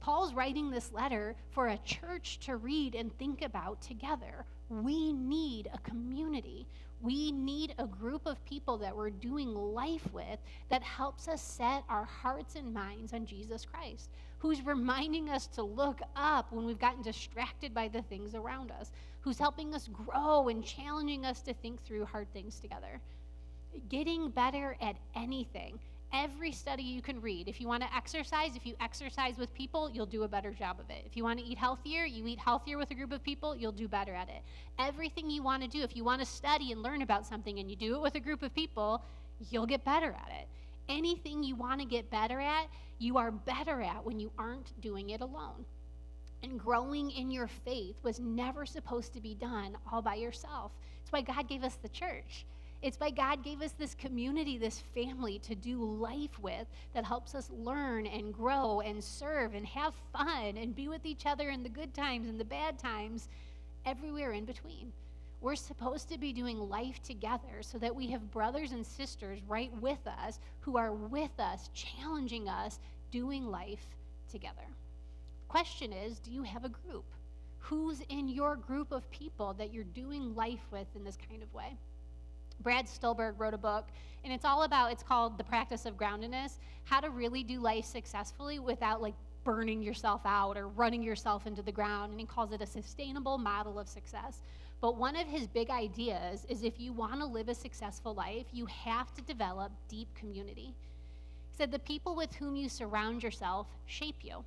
Paul's 0.00 0.34
writing 0.34 0.70
this 0.70 0.92
letter 0.92 1.36
for 1.50 1.68
a 1.68 1.78
church 1.78 2.38
to 2.40 2.56
read 2.56 2.94
and 2.94 3.16
think 3.18 3.42
about 3.42 3.80
together. 3.80 4.44
We 4.68 5.12
need 5.12 5.68
a 5.72 5.78
community. 5.78 6.66
We 7.00 7.32
need 7.32 7.74
a 7.78 7.86
group 7.86 8.26
of 8.26 8.42
people 8.44 8.78
that 8.78 8.96
we're 8.96 9.10
doing 9.10 9.54
life 9.54 10.10
with 10.12 10.38
that 10.70 10.82
helps 10.82 11.28
us 11.28 11.42
set 11.42 11.84
our 11.88 12.04
hearts 12.04 12.56
and 12.56 12.72
minds 12.72 13.12
on 13.12 13.26
Jesus 13.26 13.66
Christ, 13.66 14.08
who's 14.38 14.64
reminding 14.64 15.28
us 15.28 15.46
to 15.48 15.62
look 15.62 16.00
up 16.16 16.50
when 16.50 16.64
we've 16.64 16.78
gotten 16.78 17.02
distracted 17.02 17.74
by 17.74 17.88
the 17.88 18.02
things 18.02 18.34
around 18.34 18.70
us, 18.70 18.90
who's 19.20 19.38
helping 19.38 19.74
us 19.74 19.88
grow 19.88 20.48
and 20.48 20.64
challenging 20.64 21.26
us 21.26 21.42
to 21.42 21.52
think 21.52 21.82
through 21.82 22.06
hard 22.06 22.32
things 22.32 22.58
together. 22.58 23.00
Getting 23.88 24.30
better 24.30 24.76
at 24.80 24.96
anything 25.14 25.78
every 26.14 26.52
study 26.52 26.82
you 26.82 27.02
can 27.02 27.20
read. 27.20 27.48
If 27.48 27.60
you 27.60 27.66
want 27.66 27.82
to 27.82 27.94
exercise, 27.94 28.54
if 28.54 28.64
you 28.64 28.74
exercise 28.80 29.36
with 29.36 29.52
people, 29.52 29.90
you'll 29.92 30.06
do 30.06 30.22
a 30.22 30.28
better 30.28 30.52
job 30.52 30.78
of 30.78 30.88
it. 30.88 31.02
If 31.04 31.16
you 31.16 31.24
want 31.24 31.40
to 31.40 31.44
eat 31.44 31.58
healthier, 31.58 32.04
you 32.04 32.26
eat 32.26 32.38
healthier 32.38 32.78
with 32.78 32.90
a 32.92 32.94
group 32.94 33.10
of 33.12 33.22
people, 33.22 33.56
you'll 33.56 33.72
do 33.72 33.88
better 33.88 34.14
at 34.14 34.28
it. 34.28 34.42
Everything 34.78 35.28
you 35.28 35.42
want 35.42 35.62
to 35.62 35.68
do, 35.68 35.82
if 35.82 35.96
you 35.96 36.04
want 36.04 36.20
to 36.20 36.26
study 36.26 36.70
and 36.70 36.82
learn 36.82 37.02
about 37.02 37.26
something 37.26 37.58
and 37.58 37.68
you 37.68 37.76
do 37.76 37.96
it 37.96 38.00
with 38.00 38.14
a 38.14 38.20
group 38.20 38.42
of 38.42 38.54
people, 38.54 39.02
you'll 39.50 39.66
get 39.66 39.84
better 39.84 40.12
at 40.12 40.30
it. 40.40 40.46
Anything 40.88 41.42
you 41.42 41.56
want 41.56 41.80
to 41.80 41.86
get 41.86 42.10
better 42.10 42.40
at, 42.40 42.68
you 42.98 43.18
are 43.18 43.32
better 43.32 43.82
at 43.82 44.04
when 44.04 44.20
you 44.20 44.30
aren't 44.38 44.80
doing 44.80 45.10
it 45.10 45.20
alone. 45.20 45.64
And 46.44 46.60
growing 46.60 47.10
in 47.10 47.30
your 47.30 47.48
faith 47.48 47.96
was 48.02 48.20
never 48.20 48.66
supposed 48.66 49.14
to 49.14 49.20
be 49.20 49.34
done 49.34 49.76
all 49.90 50.02
by 50.02 50.14
yourself. 50.14 50.72
It's 51.02 51.10
why 51.10 51.22
God 51.22 51.48
gave 51.48 51.64
us 51.64 51.76
the 51.82 51.88
church. 51.88 52.44
It's 52.84 53.00
why 53.00 53.08
God 53.08 53.42
gave 53.42 53.62
us 53.62 53.72
this 53.72 53.94
community, 53.94 54.58
this 54.58 54.80
family 54.94 55.38
to 55.38 55.54
do 55.54 55.82
life 55.82 56.38
with 56.38 56.66
that 56.92 57.06
helps 57.06 57.34
us 57.34 57.48
learn 57.48 58.06
and 58.06 58.30
grow 58.30 58.82
and 58.82 59.02
serve 59.02 59.54
and 59.54 59.64
have 59.64 59.94
fun 60.12 60.58
and 60.58 60.76
be 60.76 60.88
with 60.88 61.06
each 61.06 61.24
other 61.24 61.48
in 61.48 61.62
the 61.62 61.70
good 61.70 61.94
times 61.94 62.28
and 62.28 62.38
the 62.38 62.44
bad 62.44 62.78
times, 62.78 63.30
everywhere 63.86 64.32
in 64.32 64.44
between. 64.44 64.92
We're 65.40 65.56
supposed 65.56 66.10
to 66.10 66.18
be 66.18 66.34
doing 66.34 66.58
life 66.58 67.02
together 67.02 67.62
so 67.62 67.78
that 67.78 67.96
we 67.96 68.08
have 68.10 68.30
brothers 68.30 68.72
and 68.72 68.84
sisters 68.84 69.40
right 69.48 69.72
with 69.80 70.06
us 70.06 70.38
who 70.60 70.76
are 70.76 70.92
with 70.92 71.40
us, 71.40 71.70
challenging 71.72 72.50
us, 72.50 72.80
doing 73.10 73.46
life 73.46 73.86
together. 74.30 74.68
Question 75.48 75.94
is 75.94 76.18
do 76.18 76.30
you 76.30 76.42
have 76.42 76.66
a 76.66 76.68
group? 76.68 77.06
Who's 77.60 78.02
in 78.10 78.28
your 78.28 78.56
group 78.56 78.92
of 78.92 79.10
people 79.10 79.54
that 79.54 79.72
you're 79.72 79.84
doing 79.84 80.34
life 80.34 80.66
with 80.70 80.88
in 80.94 81.02
this 81.02 81.16
kind 81.30 81.42
of 81.42 81.54
way? 81.54 81.78
Brad 82.60 82.88
Stulberg 82.88 83.38
wrote 83.38 83.54
a 83.54 83.58
book, 83.58 83.86
and 84.24 84.32
it's 84.32 84.44
all 84.44 84.62
about, 84.62 84.90
it's 84.90 85.02
called 85.02 85.36
The 85.36 85.44
Practice 85.44 85.84
of 85.84 85.96
Groundedness 85.96 86.58
How 86.84 87.00
to 87.00 87.10
Really 87.10 87.42
Do 87.42 87.60
Life 87.60 87.84
Successfully 87.84 88.58
Without 88.58 89.02
like 89.02 89.14
burning 89.44 89.82
yourself 89.82 90.22
out 90.24 90.56
or 90.56 90.68
running 90.68 91.02
yourself 91.02 91.46
into 91.46 91.62
the 91.62 91.72
ground. 91.72 92.10
And 92.10 92.18
he 92.18 92.26
calls 92.26 92.52
it 92.52 92.62
a 92.62 92.66
sustainable 92.66 93.38
model 93.38 93.78
of 93.78 93.88
success. 93.88 94.40
But 94.80 94.96
one 94.96 95.16
of 95.16 95.26
his 95.26 95.46
big 95.46 95.70
ideas 95.70 96.46
is 96.48 96.62
if 96.62 96.80
you 96.80 96.92
want 96.92 97.20
to 97.20 97.26
live 97.26 97.48
a 97.48 97.54
successful 97.54 98.14
life, 98.14 98.46
you 98.52 98.66
have 98.66 99.14
to 99.14 99.22
develop 99.22 99.72
deep 99.88 100.08
community. 100.14 100.74
He 101.50 101.56
said, 101.56 101.70
The 101.70 101.78
people 101.78 102.16
with 102.16 102.34
whom 102.34 102.56
you 102.56 102.68
surround 102.68 103.22
yourself 103.22 103.66
shape 103.86 104.22
you. 104.22 104.44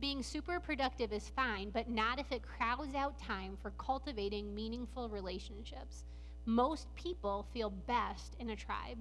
Being 0.00 0.22
super 0.22 0.60
productive 0.60 1.12
is 1.12 1.28
fine, 1.28 1.70
but 1.70 1.88
not 1.88 2.18
if 2.18 2.30
it 2.30 2.42
crowds 2.42 2.94
out 2.94 3.18
time 3.18 3.56
for 3.60 3.70
cultivating 3.78 4.54
meaningful 4.54 5.08
relationships. 5.08 6.04
Most 6.48 6.86
people 6.94 7.44
feel 7.52 7.70
best 7.70 8.36
in 8.38 8.50
a 8.50 8.56
tribe. 8.56 8.98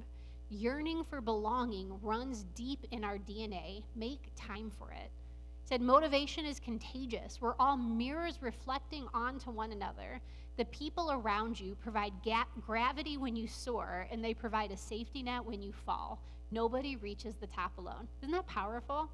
Yearning 0.50 1.04
for 1.04 1.22
belonging 1.22 2.00
runs 2.02 2.44
deep 2.56 2.88
in 2.90 3.04
our 3.04 3.20
DNA. 3.20 3.84
Make 3.96 4.32
time 4.36 4.72
for 4.80 4.92
it. 4.92 5.12
Said 5.64 5.80
motivation 5.80 6.44
is 6.44 6.60
contagious. 6.60 7.40
We're 7.40 7.54
all 7.60 7.78
mirrors 7.78 8.40
reflecting 8.42 9.08
onto 9.14 9.52
one 9.52 9.72
another. 9.72 10.22
The 10.58 10.66
people 10.66 11.12
around 11.12 11.60
you 11.60 11.76
provide 11.76 12.14
gap, 12.24 12.48
gravity 12.66 13.18
when 13.18 13.36
you 13.36 13.48
soar, 13.48 14.08
and 14.12 14.24
they 14.24 14.34
provide 14.34 14.72
a 14.72 14.78
safety 14.78 15.22
net 15.22 15.46
when 15.46 15.62
you 15.62 15.72
fall. 15.72 16.20
Nobody 16.50 16.96
reaches 16.96 17.36
the 17.36 17.48
top 17.48 17.78
alone. 17.78 18.08
Isn't 18.24 18.32
that 18.32 18.48
powerful? 18.48 19.08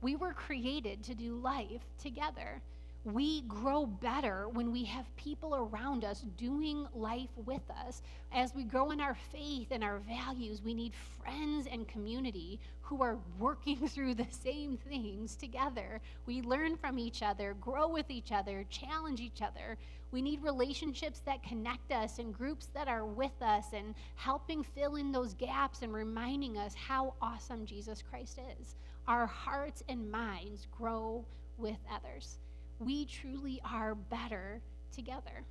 We 0.00 0.16
were 0.16 0.32
created 0.32 1.02
to 1.02 1.14
do 1.14 1.36
life 1.36 1.82
together 1.98 2.62
we 3.04 3.42
grow 3.42 3.84
better 3.84 4.48
when 4.48 4.72
we 4.72 4.82
have 4.84 5.14
people 5.16 5.54
around 5.54 6.04
us 6.04 6.24
doing 6.38 6.86
life 6.94 7.28
with 7.44 7.62
us. 7.86 8.00
As 8.32 8.54
we 8.54 8.64
grow 8.64 8.92
in 8.92 9.00
our 9.00 9.16
faith 9.30 9.68
and 9.70 9.84
our 9.84 9.98
values, 9.98 10.62
we 10.62 10.72
need 10.72 10.94
friends 11.22 11.68
and 11.70 11.86
community 11.86 12.58
who 12.80 13.02
are 13.02 13.18
working 13.38 13.86
through 13.88 14.14
the 14.14 14.26
same 14.30 14.78
things 14.88 15.36
together. 15.36 16.00
We 16.24 16.40
learn 16.40 16.78
from 16.78 16.98
each 16.98 17.22
other, 17.22 17.54
grow 17.60 17.88
with 17.88 18.10
each 18.10 18.32
other, 18.32 18.64
challenge 18.70 19.20
each 19.20 19.42
other. 19.42 19.76
We 20.10 20.22
need 20.22 20.42
relationships 20.42 21.20
that 21.26 21.42
connect 21.42 21.92
us 21.92 22.18
and 22.18 22.32
groups 22.32 22.68
that 22.72 22.88
are 22.88 23.04
with 23.04 23.42
us 23.42 23.66
and 23.74 23.94
helping 24.14 24.62
fill 24.62 24.96
in 24.96 25.12
those 25.12 25.34
gaps 25.34 25.82
and 25.82 25.92
reminding 25.92 26.56
us 26.56 26.74
how 26.74 27.14
awesome 27.20 27.66
Jesus 27.66 28.02
Christ 28.02 28.40
is. 28.58 28.76
Our 29.06 29.26
hearts 29.26 29.82
and 29.90 30.10
minds 30.10 30.68
grow 30.72 31.26
with 31.58 31.76
others 31.92 32.38
we 32.78 33.06
truly 33.06 33.60
are 33.64 33.94
better 33.94 34.60
together. 34.94 35.44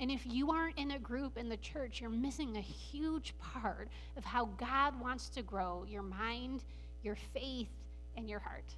And 0.00 0.10
if 0.10 0.26
you 0.26 0.50
aren't 0.50 0.78
in 0.78 0.92
a 0.92 0.98
group 0.98 1.36
in 1.36 1.48
the 1.48 1.56
church, 1.58 2.00
you're 2.00 2.10
missing 2.10 2.56
a 2.56 2.60
huge 2.60 3.34
part 3.38 3.88
of 4.16 4.24
how 4.24 4.46
God 4.56 5.00
wants 5.00 5.28
to 5.30 5.42
grow 5.42 5.84
your 5.88 6.02
mind, 6.02 6.64
your 7.02 7.16
faith, 7.32 7.68
and 8.16 8.28
your 8.28 8.40
heart. 8.40 8.74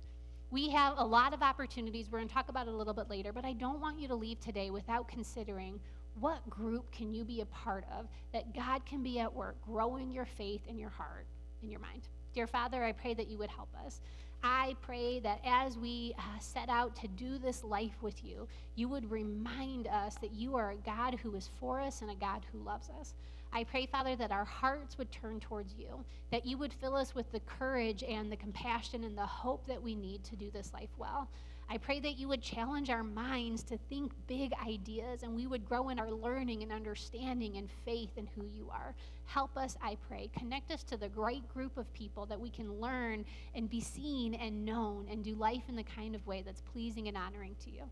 We 0.51 0.69
have 0.71 0.95
a 0.99 1.05
lot 1.05 1.35
of 1.35 1.43
opportunities. 1.43 2.09
We're 2.11 2.19
going 2.19 2.29
to 2.29 2.35
talk 2.35 2.49
about 2.49 2.69
it 2.69 2.75
a 2.75 2.77
little 2.77 2.95
bit 2.95 3.11
later, 3.11 3.33
but 3.33 3.45
I 3.45 3.53
don't 3.55 3.81
want 3.81 3.99
you 3.99 4.09
to 4.09 4.15
leave 4.15 4.41
today 4.41 4.71
without 4.71 5.09
considering 5.09 5.81
what 6.21 6.49
group 6.49 6.91
can 6.93 7.13
you 7.13 7.25
be 7.25 7.41
a 7.41 7.47
part 7.47 7.85
of 7.99 8.07
that 8.33 8.55
God 8.55 8.87
can 8.87 9.03
be 9.03 9.19
at 9.19 9.33
work 9.33 9.57
growing 9.67 10.11
your 10.11 10.25
faith 10.25 10.63
and 10.69 10.79
your 10.79 10.91
heart 10.91 11.27
and 11.63 11.71
your 11.71 11.81
mind. 11.81 12.03
Dear 12.35 12.47
Father, 12.47 12.85
I 12.85 12.93
pray 12.93 13.15
that 13.15 13.29
you 13.29 13.39
would 13.39 13.51
help 13.51 13.69
us. 13.85 14.01
I 14.43 14.77
pray 14.83 15.21
that 15.21 15.41
as 15.45 15.77
we 15.77 16.15
uh, 16.19 16.39
set 16.41 16.69
out 16.69 16.95
to 16.97 17.09
do 17.09 17.39
this 17.39 17.65
life 17.65 17.97
with 18.03 18.25
you, 18.25 18.47
you 18.75 18.89
would 18.89 19.11
remind 19.11 19.87
us 19.87 20.17
that 20.17 20.33
you 20.33 20.57
are 20.57 20.71
a 20.73 20.77
God 20.77 21.19
who 21.23 21.35
is 21.35 21.49
for 21.59 21.81
us 21.81 22.03
and 22.03 22.11
a 22.11 22.15
God 22.15 22.43
who 22.53 22.59
loves 22.59 22.91
us. 23.01 23.15
I 23.53 23.65
pray, 23.65 23.87
Father, 23.87 24.17
that 24.17 24.33
our 24.33 24.45
hearts 24.45 24.99
would 24.99 25.11
turn 25.11 25.41
towards 25.41 25.75
you, 25.79 26.05
that 26.31 26.45
you 26.45 26.59
would 26.59 26.73
fill 26.73 26.95
us 26.95 27.15
with 27.15 27.31
the 27.33 27.41
courage 27.41 28.03
and 28.03 28.31
the 28.31 28.37
compassion 28.37 29.05
and 29.05 29.17
the 29.17 29.27
hope 29.27 29.67
that 29.67 29.83
we 29.83 29.95
need 29.95 30.25
to 30.25 30.37
do 30.37 30.51
this 30.51 30.73
life 30.75 30.91
well. 30.99 31.29
I 31.69 31.79
pray 31.79 31.99
that 32.01 32.17
you 32.17 32.29
would 32.29 32.43
challenge 32.43 32.91
our 32.91 33.03
minds 33.03 33.65
to 33.65 33.79
think 33.89 34.13
big 34.29 34.53
ideas 34.65 35.25
and 35.25 35.35
we 35.35 35.49
would 35.49 35.65
grow 35.65 35.89
in 35.89 35.99
our 35.99 36.11
learning 36.11 36.63
and 36.63 36.71
understanding 36.71 37.57
and 37.57 37.69
faith 37.85 38.11
in 38.17 38.29
who 38.37 38.47
you 38.47 38.71
are. 38.71 38.95
Help 39.25 39.57
us, 39.57 39.77
I 39.83 39.97
pray. 40.09 40.31
Connect 40.39 40.71
us 40.71 40.85
to 40.85 40.97
the 40.97 41.09
great 41.09 41.49
group 41.49 41.77
of 41.77 41.93
people 41.93 42.25
that 42.27 42.41
we 42.41 42.51
can 42.51 42.81
learn 42.81 43.25
and 43.55 43.69
be 43.69 43.81
seen 43.81 44.35
and 44.35 44.65
known 44.65 45.09
and 45.11 45.25
do 45.25 45.35
life 45.35 45.65
in 45.69 45.75
the 45.75 45.83
kind 45.83 46.15
of 46.15 46.25
way 46.27 46.43
that's 46.43 46.61
pleasing 46.61 47.09
and 47.09 47.17
honoring 47.17 47.57
to 47.65 47.71
you. 47.71 47.91